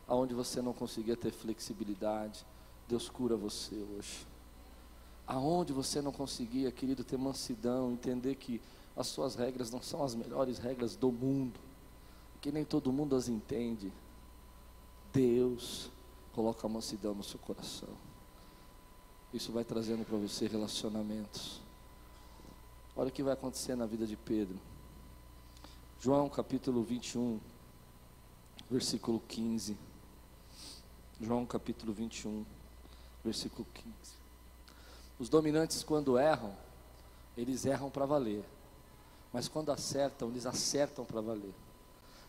[0.07, 2.45] Aonde você não conseguia ter flexibilidade,
[2.87, 4.25] Deus cura você hoje.
[5.25, 8.61] Aonde você não conseguia, querido, ter mansidão, entender que
[8.95, 11.59] as suas regras não são as melhores regras do mundo,
[12.39, 13.91] que nem todo mundo as entende.
[15.11, 15.91] Deus
[16.33, 18.06] coloca a mansidão no seu coração.
[19.37, 21.61] Isso vai trazendo para você relacionamentos.
[22.95, 24.59] Olha o que vai acontecer na vida de Pedro.
[25.99, 27.39] João capítulo 21,
[28.69, 29.77] versículo 15.
[31.21, 32.43] João capítulo 21,
[33.23, 33.93] versículo 15.
[35.19, 36.55] Os dominantes, quando erram,
[37.37, 38.43] eles erram para valer.
[39.31, 41.53] Mas quando acertam, eles acertam para valer.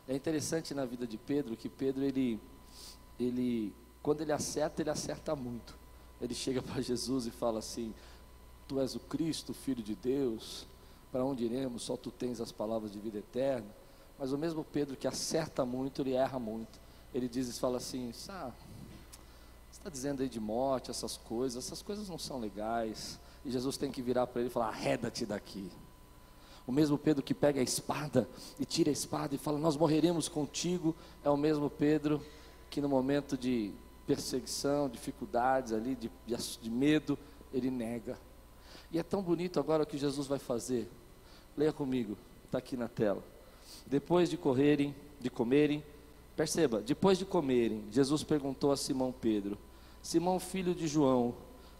[0.06, 2.38] É interessante na vida de Pedro que Pedro, ele,
[3.18, 5.87] ele, quando ele acerta, ele acerta muito.
[6.20, 7.94] Ele chega para Jesus e fala assim:
[8.66, 10.66] Tu és o Cristo, Filho de Deus,
[11.12, 11.82] para onde iremos?
[11.82, 13.68] Só tu tens as palavras de vida eterna.
[14.18, 16.80] Mas o mesmo Pedro que acerta muito, ele erra muito.
[17.14, 18.50] Ele diz e fala assim: ah,
[19.70, 23.18] Você está dizendo aí de morte, essas coisas, essas coisas não são legais.
[23.44, 25.70] E Jesus tem que virar para ele e falar: Arreda-te daqui.
[26.66, 28.28] O mesmo Pedro que pega a espada
[28.60, 30.94] e tira a espada e fala: Nós morreremos contigo.
[31.24, 32.20] É o mesmo Pedro
[32.68, 33.72] que no momento de
[34.08, 37.18] perseguição, dificuldades ali, de, de, medo,
[37.52, 38.18] ele nega.
[38.90, 40.88] E é tão bonito agora o que Jesus vai fazer.
[41.54, 43.22] Leia comigo, está aqui na tela.
[43.86, 45.84] Depois de correrem, de comerem,
[46.34, 49.58] perceba, depois de comerem, Jesus perguntou a Simão Pedro:
[50.02, 51.34] Simão, filho de João,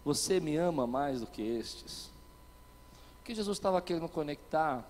[0.05, 2.11] você me ama mais do que estes?
[3.21, 4.87] O que Jesus estava querendo conectar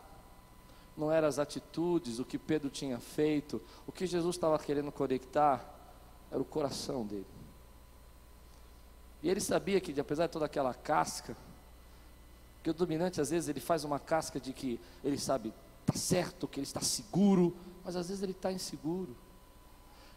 [0.97, 5.78] não eram as atitudes, o que Pedro tinha feito, o que Jesus estava querendo conectar
[6.31, 7.25] era o coração dele.
[9.21, 11.35] E ele sabia que, apesar de toda aquela casca,
[12.63, 15.53] que o dominante às vezes ele faz uma casca de que ele sabe
[15.89, 19.15] está certo, que ele está seguro, mas às vezes ele está inseguro.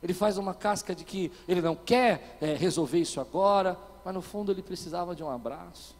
[0.02, 4.20] Ele faz uma casca de que ele não quer é, resolver isso agora, mas no
[4.20, 5.96] fundo ele precisava de um abraço.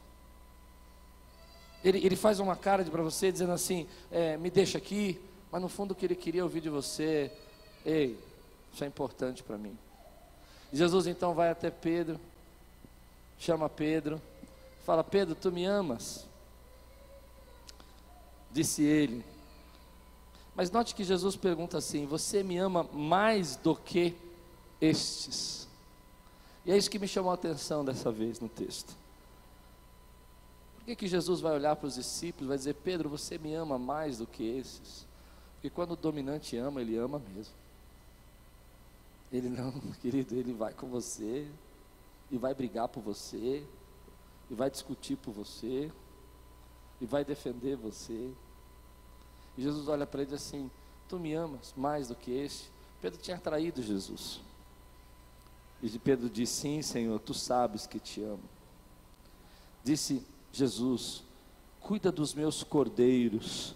[1.84, 5.68] Ele, ele faz uma cara para você dizendo assim: é, me deixa aqui, mas no
[5.68, 7.32] fundo o que ele queria ouvir de você,
[7.84, 8.18] ei,
[8.72, 9.76] isso é importante para mim.
[10.72, 12.18] Jesus então vai até Pedro,
[13.38, 14.20] chama Pedro,
[14.84, 16.26] fala: Pedro, tu me amas?
[18.50, 19.24] Disse ele.
[20.54, 24.14] Mas note que Jesus pergunta assim: Você me ama mais do que
[24.80, 25.68] estes?
[26.64, 28.94] E é isso que me chamou a atenção dessa vez no texto.
[30.76, 33.54] Por que, que Jesus vai olhar para os discípulos e vai dizer: Pedro, você me
[33.54, 35.06] ama mais do que esses?
[35.54, 37.54] Porque quando o dominante ama, ele ama mesmo.
[39.32, 39.72] Ele não,
[40.02, 41.48] querido, ele vai com você,
[42.30, 43.64] e vai brigar por você,
[44.50, 45.90] e vai discutir por você,
[47.00, 48.30] e vai defender você.
[49.56, 50.70] E Jesus olha para ele assim:
[51.08, 52.70] Tu me amas mais do que este?
[53.00, 54.40] Pedro tinha traído Jesus.
[55.82, 58.42] E Pedro disse: Sim, Senhor, tu sabes que te amo.
[59.82, 60.22] Disse
[60.52, 61.24] Jesus:
[61.80, 63.74] Cuida dos meus cordeiros.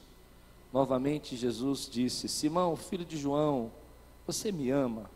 [0.72, 3.72] Novamente Jesus disse: Simão, filho de João,
[4.26, 5.10] você me ama?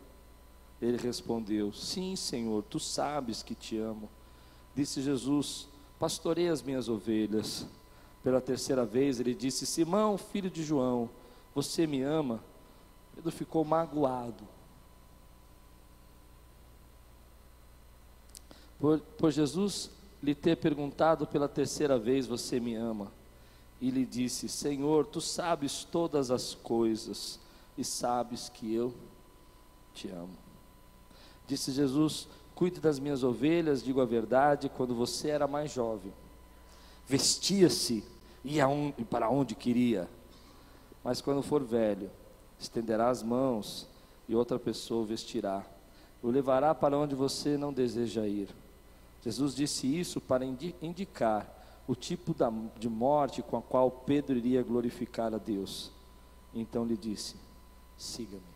[0.81, 4.09] Ele respondeu: Sim, Senhor, tu sabes que te amo.
[4.75, 5.67] Disse Jesus:
[5.99, 7.67] Pastorei as minhas ovelhas.
[8.23, 11.09] Pela terceira vez ele disse: Simão, filho de João,
[11.53, 12.43] você me ama?
[13.15, 14.47] Pedro ficou magoado.
[18.79, 19.91] Por, por, Jesus
[20.23, 23.11] lhe ter perguntado pela terceira vez: Você me ama?
[23.79, 27.39] E lhe disse: Senhor, tu sabes todas as coisas
[27.77, 28.93] e sabes que eu
[29.93, 30.50] te amo.
[31.51, 36.13] Disse Jesus: Cuide das minhas ovelhas, digo a verdade, quando você era mais jovem
[37.11, 38.05] vestia-se,
[38.43, 38.65] ia
[39.09, 40.09] para onde queria.
[41.03, 42.09] Mas quando for velho,
[42.57, 43.85] estenderá as mãos
[44.29, 45.65] e outra pessoa o vestirá.
[46.23, 48.47] O levará para onde você não deseja ir.
[49.21, 52.33] Jesus disse isso para indicar o tipo
[52.77, 55.91] de morte com a qual Pedro iria glorificar a Deus.
[56.53, 57.35] Então lhe disse:
[57.97, 58.50] siga-me.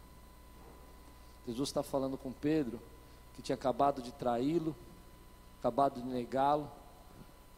[1.48, 2.80] Jesus está falando com Pedro,
[3.36, 4.76] que tinha acabado de traí-lo,
[5.60, 6.70] acabado de negá-lo,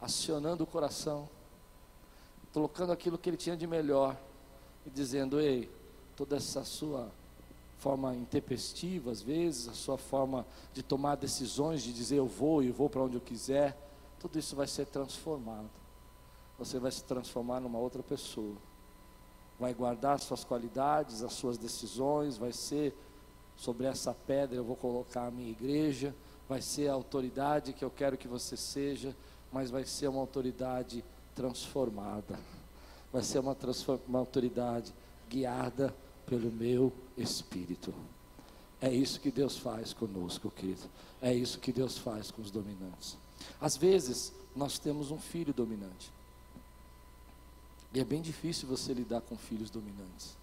[0.00, 1.28] acionando o coração,
[2.52, 4.16] colocando aquilo que ele tinha de melhor
[4.86, 5.70] e dizendo: Ei,
[6.16, 7.10] toda essa sua
[7.78, 12.70] forma intempestiva, às vezes, a sua forma de tomar decisões, de dizer eu vou e
[12.70, 13.76] vou para onde eu quiser,
[14.18, 15.70] tudo isso vai ser transformado.
[16.58, 18.56] Você vai se transformar numa outra pessoa.
[19.60, 22.96] Vai guardar as suas qualidades, as suas decisões, vai ser
[23.58, 26.14] sobre essa pedra eu vou colocar a minha igreja,
[26.48, 29.14] vai ser a autoridade que eu quero que você seja,
[29.52, 31.04] mas vai ser uma autoridade
[31.34, 32.38] transformada.
[33.12, 33.56] Vai ser uma,
[34.06, 34.94] uma autoridade
[35.28, 35.94] guiada
[36.24, 37.92] pelo meu espírito.
[38.80, 40.88] É isso que Deus faz conosco, querido.
[41.20, 43.16] É isso que Deus faz com os dominantes.
[43.60, 46.12] Às vezes, nós temos um filho dominante.
[47.92, 50.36] E é bem difícil você lidar com filhos dominantes.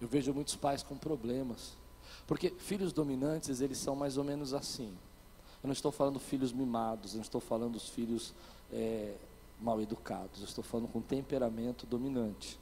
[0.00, 1.72] Eu vejo muitos pais com problemas.
[2.26, 4.92] Porque filhos dominantes, eles são mais ou menos assim.
[5.62, 8.34] Eu não estou falando filhos mimados, eu não estou falando dos filhos
[8.72, 9.14] é,
[9.60, 12.58] mal educados, eu estou falando com temperamento dominante.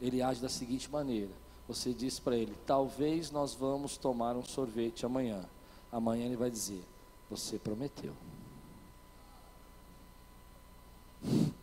[0.00, 1.30] Ele age da seguinte maneira:
[1.68, 5.44] você diz para ele, talvez nós vamos tomar um sorvete amanhã.
[5.90, 6.82] Amanhã ele vai dizer,
[7.30, 8.12] você prometeu.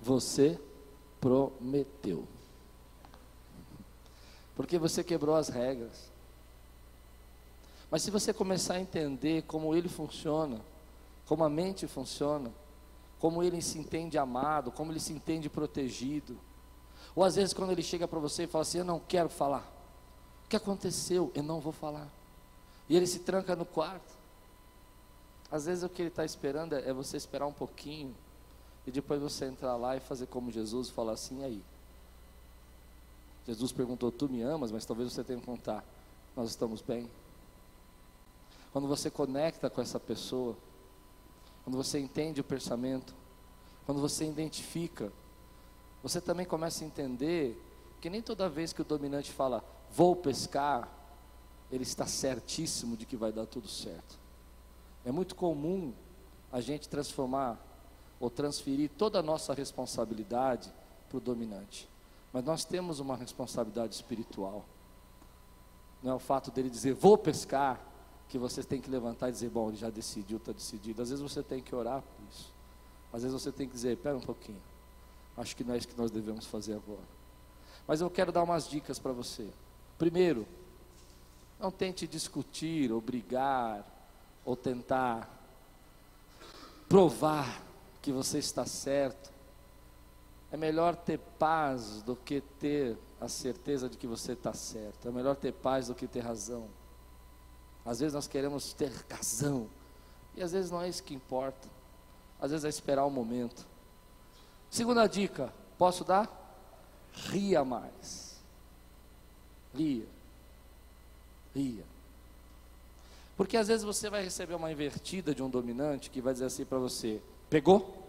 [0.00, 0.58] Você
[1.20, 2.26] prometeu.
[4.56, 6.11] Porque você quebrou as regras.
[7.92, 10.58] Mas se você começar a entender como ele funciona,
[11.26, 12.50] como a mente funciona,
[13.18, 16.38] como ele se entende amado, como ele se entende protegido,
[17.14, 19.70] ou às vezes quando ele chega para você e fala assim: Eu não quero falar.
[20.46, 21.30] O que aconteceu?
[21.34, 22.08] Eu não vou falar.
[22.88, 24.14] E ele se tranca no quarto.
[25.50, 28.14] Às vezes o que ele está esperando é você esperar um pouquinho
[28.86, 31.62] e depois você entrar lá e fazer como Jesus e falar assim: e aí?
[33.46, 34.72] Jesus perguntou: Tu me amas?
[34.72, 35.84] Mas talvez você tenha que contar:
[36.34, 37.06] Nós estamos bem.
[38.72, 40.56] Quando você conecta com essa pessoa,
[41.64, 43.14] quando você entende o pensamento,
[43.84, 45.12] quando você identifica,
[46.02, 47.60] você também começa a entender
[48.00, 50.88] que nem toda vez que o dominante fala, vou pescar,
[51.70, 54.18] ele está certíssimo de que vai dar tudo certo.
[55.04, 55.92] É muito comum
[56.50, 57.60] a gente transformar
[58.18, 60.72] ou transferir toda a nossa responsabilidade
[61.08, 61.88] para o dominante.
[62.32, 64.64] Mas nós temos uma responsabilidade espiritual.
[66.02, 67.80] Não é o fato dele dizer, vou pescar,
[68.32, 71.02] que você tem que levantar e dizer, bom, ele já decidiu, está decidido.
[71.02, 72.50] Às vezes você tem que orar por isso.
[73.12, 74.60] Às vezes você tem que dizer, espera um pouquinho.
[75.36, 77.06] Acho que não é isso que nós devemos fazer agora.
[77.86, 79.46] Mas eu quero dar umas dicas para você.
[79.98, 80.46] Primeiro,
[81.60, 83.86] não tente discutir, ou brigar,
[84.46, 85.28] ou tentar
[86.88, 87.62] provar
[88.00, 89.30] que você está certo.
[90.50, 95.06] É melhor ter paz do que ter a certeza de que você está certo.
[95.06, 96.66] É melhor ter paz do que ter razão.
[97.84, 99.68] Às vezes nós queremos ter razão.
[100.36, 101.68] E às vezes não é isso que importa.
[102.40, 103.66] Às vezes é esperar o um momento.
[104.70, 106.30] Segunda dica, posso dar?
[107.12, 108.40] Ria mais.
[109.74, 110.06] Ria.
[111.54, 111.84] Ria.
[113.36, 116.64] Porque às vezes você vai receber uma invertida de um dominante que vai dizer assim
[116.64, 117.20] para você:
[117.50, 118.02] pegou?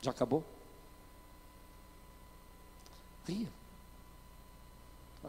[0.00, 0.44] Já acabou?
[3.26, 3.48] Ria.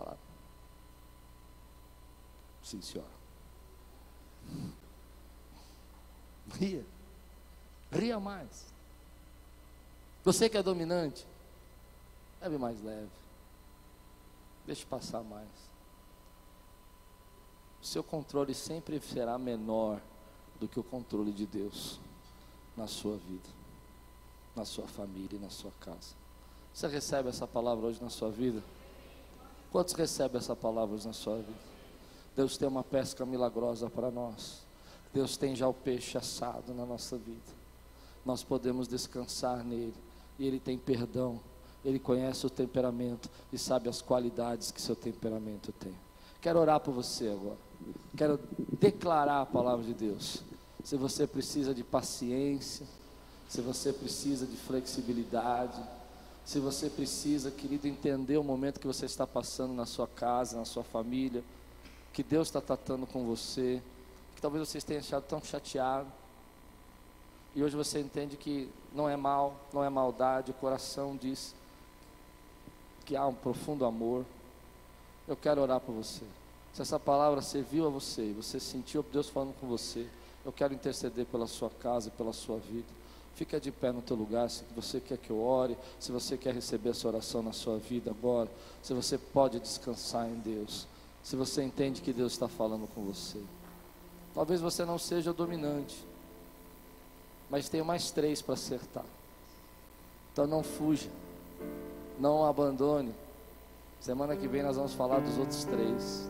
[0.02, 0.18] Lá.
[2.64, 3.10] Sim, senhora.
[6.54, 6.86] Ria.
[7.92, 8.68] Ria mais.
[10.24, 11.26] Você que é dominante,
[12.42, 13.10] leve mais leve.
[14.66, 15.50] Deixe passar mais.
[17.82, 20.00] O seu controle sempre será menor
[20.60, 22.00] do que o controle de Deus
[22.76, 23.50] na sua vida,
[24.56, 26.14] na sua família e na sua casa.
[26.74, 28.62] Você recebe essa palavra hoje na sua vida?
[29.72, 31.70] Quantos recebem essa palavra na sua vida?
[32.36, 34.62] Deus tem uma pesca milagrosa para nós.
[35.14, 37.60] Deus tem já o peixe assado na nossa vida.
[38.26, 39.94] Nós podemos descansar nele.
[40.38, 41.40] E ele tem perdão.
[41.84, 45.94] Ele conhece o temperamento e sabe as qualidades que seu temperamento tem.
[46.42, 47.58] Quero orar por você agora.
[48.16, 48.40] Quero
[48.80, 50.42] declarar a palavra de Deus.
[50.84, 52.86] Se você precisa de paciência,
[53.48, 55.82] se você precisa de flexibilidade,
[56.50, 60.66] se você precisa, querido, entender o momento que você está passando na sua casa, na
[60.66, 61.44] sua família,
[62.12, 63.80] que Deus está tratando com você,
[64.36, 66.08] que talvez você tenha achado tão chateado,
[67.56, 71.54] e hoje você entende que não é mal, não é maldade, o coração diz
[73.06, 74.26] que há um profundo amor.
[75.28, 76.26] Eu quero orar por você.
[76.74, 80.10] Se essa palavra serviu a você, você sentiu Deus falando com você,
[80.44, 82.88] eu quero interceder pela sua casa, pela sua vida.
[83.40, 86.54] Fica de pé no teu lugar, se você quer que eu ore, se você quer
[86.54, 88.52] receber essa oração na sua vida agora,
[88.84, 90.86] se você pode descansar em Deus,
[91.24, 93.42] se você entende que Deus está falando com você.
[94.36, 96.06] Talvez você não seja o dominante,
[97.50, 99.06] mas tem mais três para acertar.
[100.34, 101.10] Então não fuja,
[102.20, 103.16] não abandone.
[104.02, 106.30] Semana que vem nós vamos falar dos outros três,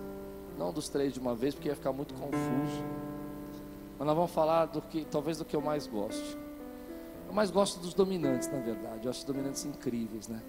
[0.60, 2.84] não dos três de uma vez, porque ia ficar muito confuso.
[3.98, 6.49] Mas nós vamos falar do que, talvez do que eu mais gosto.
[7.30, 9.06] Eu mais gosto dos dominantes, na verdade.
[9.06, 10.42] Eu acho os dominantes incríveis, né?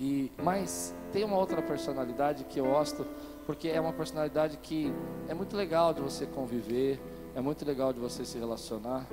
[0.00, 3.06] E, mas tem uma outra personalidade que eu gosto,
[3.46, 4.92] porque é uma personalidade que
[5.28, 7.00] é muito legal de você conviver,
[7.32, 9.06] é muito legal de você se relacionar,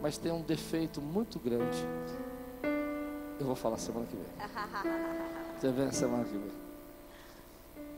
[0.00, 1.86] mas tem um defeito muito grande.
[3.38, 4.24] Eu vou falar semana que vem.
[5.60, 6.50] Você vê na semana que vem.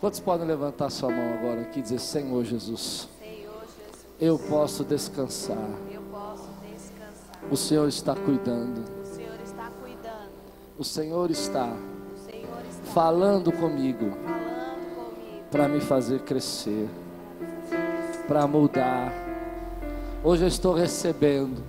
[0.01, 4.85] Quantos podem levantar sua mão agora aqui e dizer: Senhor Jesus, Senhor Jesus, eu posso
[4.85, 5.69] descansar.
[7.51, 8.85] O Senhor está cuidando.
[9.03, 10.31] O Senhor está cuidando.
[10.79, 14.11] O Senhor está O Senhor está falando comigo.
[14.11, 15.45] falando comigo.
[15.51, 16.89] para me fazer crescer,
[18.27, 19.13] para mudar.
[20.23, 21.63] Hoje eu estou recebendo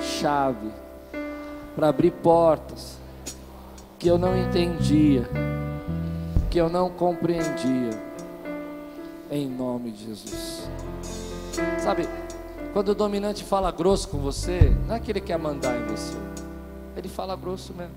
[0.00, 0.70] chave
[1.74, 2.96] para abrir portas
[3.98, 5.28] que eu não entendia,
[6.50, 7.90] que eu não compreendia,
[9.30, 10.68] em nome de Jesus.
[11.80, 12.08] Sabe,
[12.74, 16.16] quando o dominante fala grosso com você, não é que ele quer mandar em você,
[16.96, 17.94] ele fala grosso mesmo.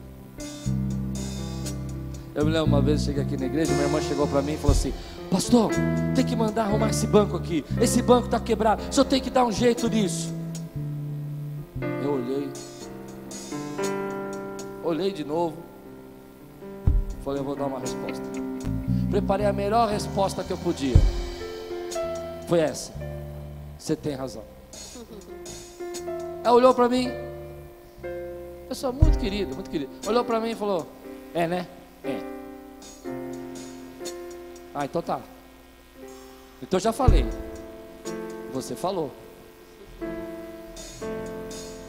[2.36, 4.57] Eu me lembro uma vez, cheguei aqui na igreja, minha irmã chegou para mim e
[4.57, 4.93] falou assim:
[5.32, 5.71] Pastor,
[6.13, 7.65] tem que mandar arrumar esse banco aqui.
[7.82, 8.84] Esse banco está quebrado.
[8.93, 10.32] Senhor tem que dar um jeito nisso.
[12.03, 12.49] Eu olhei,
[14.84, 15.57] olhei de novo.
[17.25, 18.23] Falei, eu vou dar uma resposta.
[19.09, 20.97] Preparei a melhor resposta que eu podia.
[22.47, 22.93] Foi essa.
[23.80, 24.57] Você tem razão.
[26.48, 27.10] Ela olhou para mim.
[28.70, 29.91] Pessoa muito querida, muito querida.
[30.08, 30.88] Olhou para mim e falou:
[31.34, 31.68] É, né?
[32.06, 32.22] É.
[34.74, 35.20] Ah, então tá.
[36.64, 37.26] Então já falei.
[38.54, 39.12] Você falou.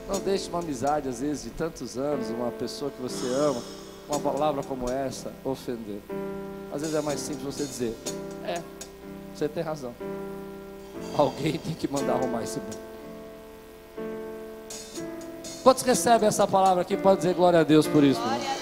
[0.09, 3.63] Não deixe uma amizade, às vezes, de tantos anos, uma pessoa que você ama,
[4.09, 6.01] uma palavra como essa, ofender.
[6.73, 7.95] Às vezes é mais simples você dizer:
[8.45, 8.61] É,
[9.33, 9.95] você tem razão.
[11.17, 12.89] Alguém tem que mandar arrumar esse banco.
[15.69, 16.97] Quantos recebem essa palavra aqui?
[16.97, 18.19] Pode dizer glória a Deus por isso.
[18.19, 18.58] Glória a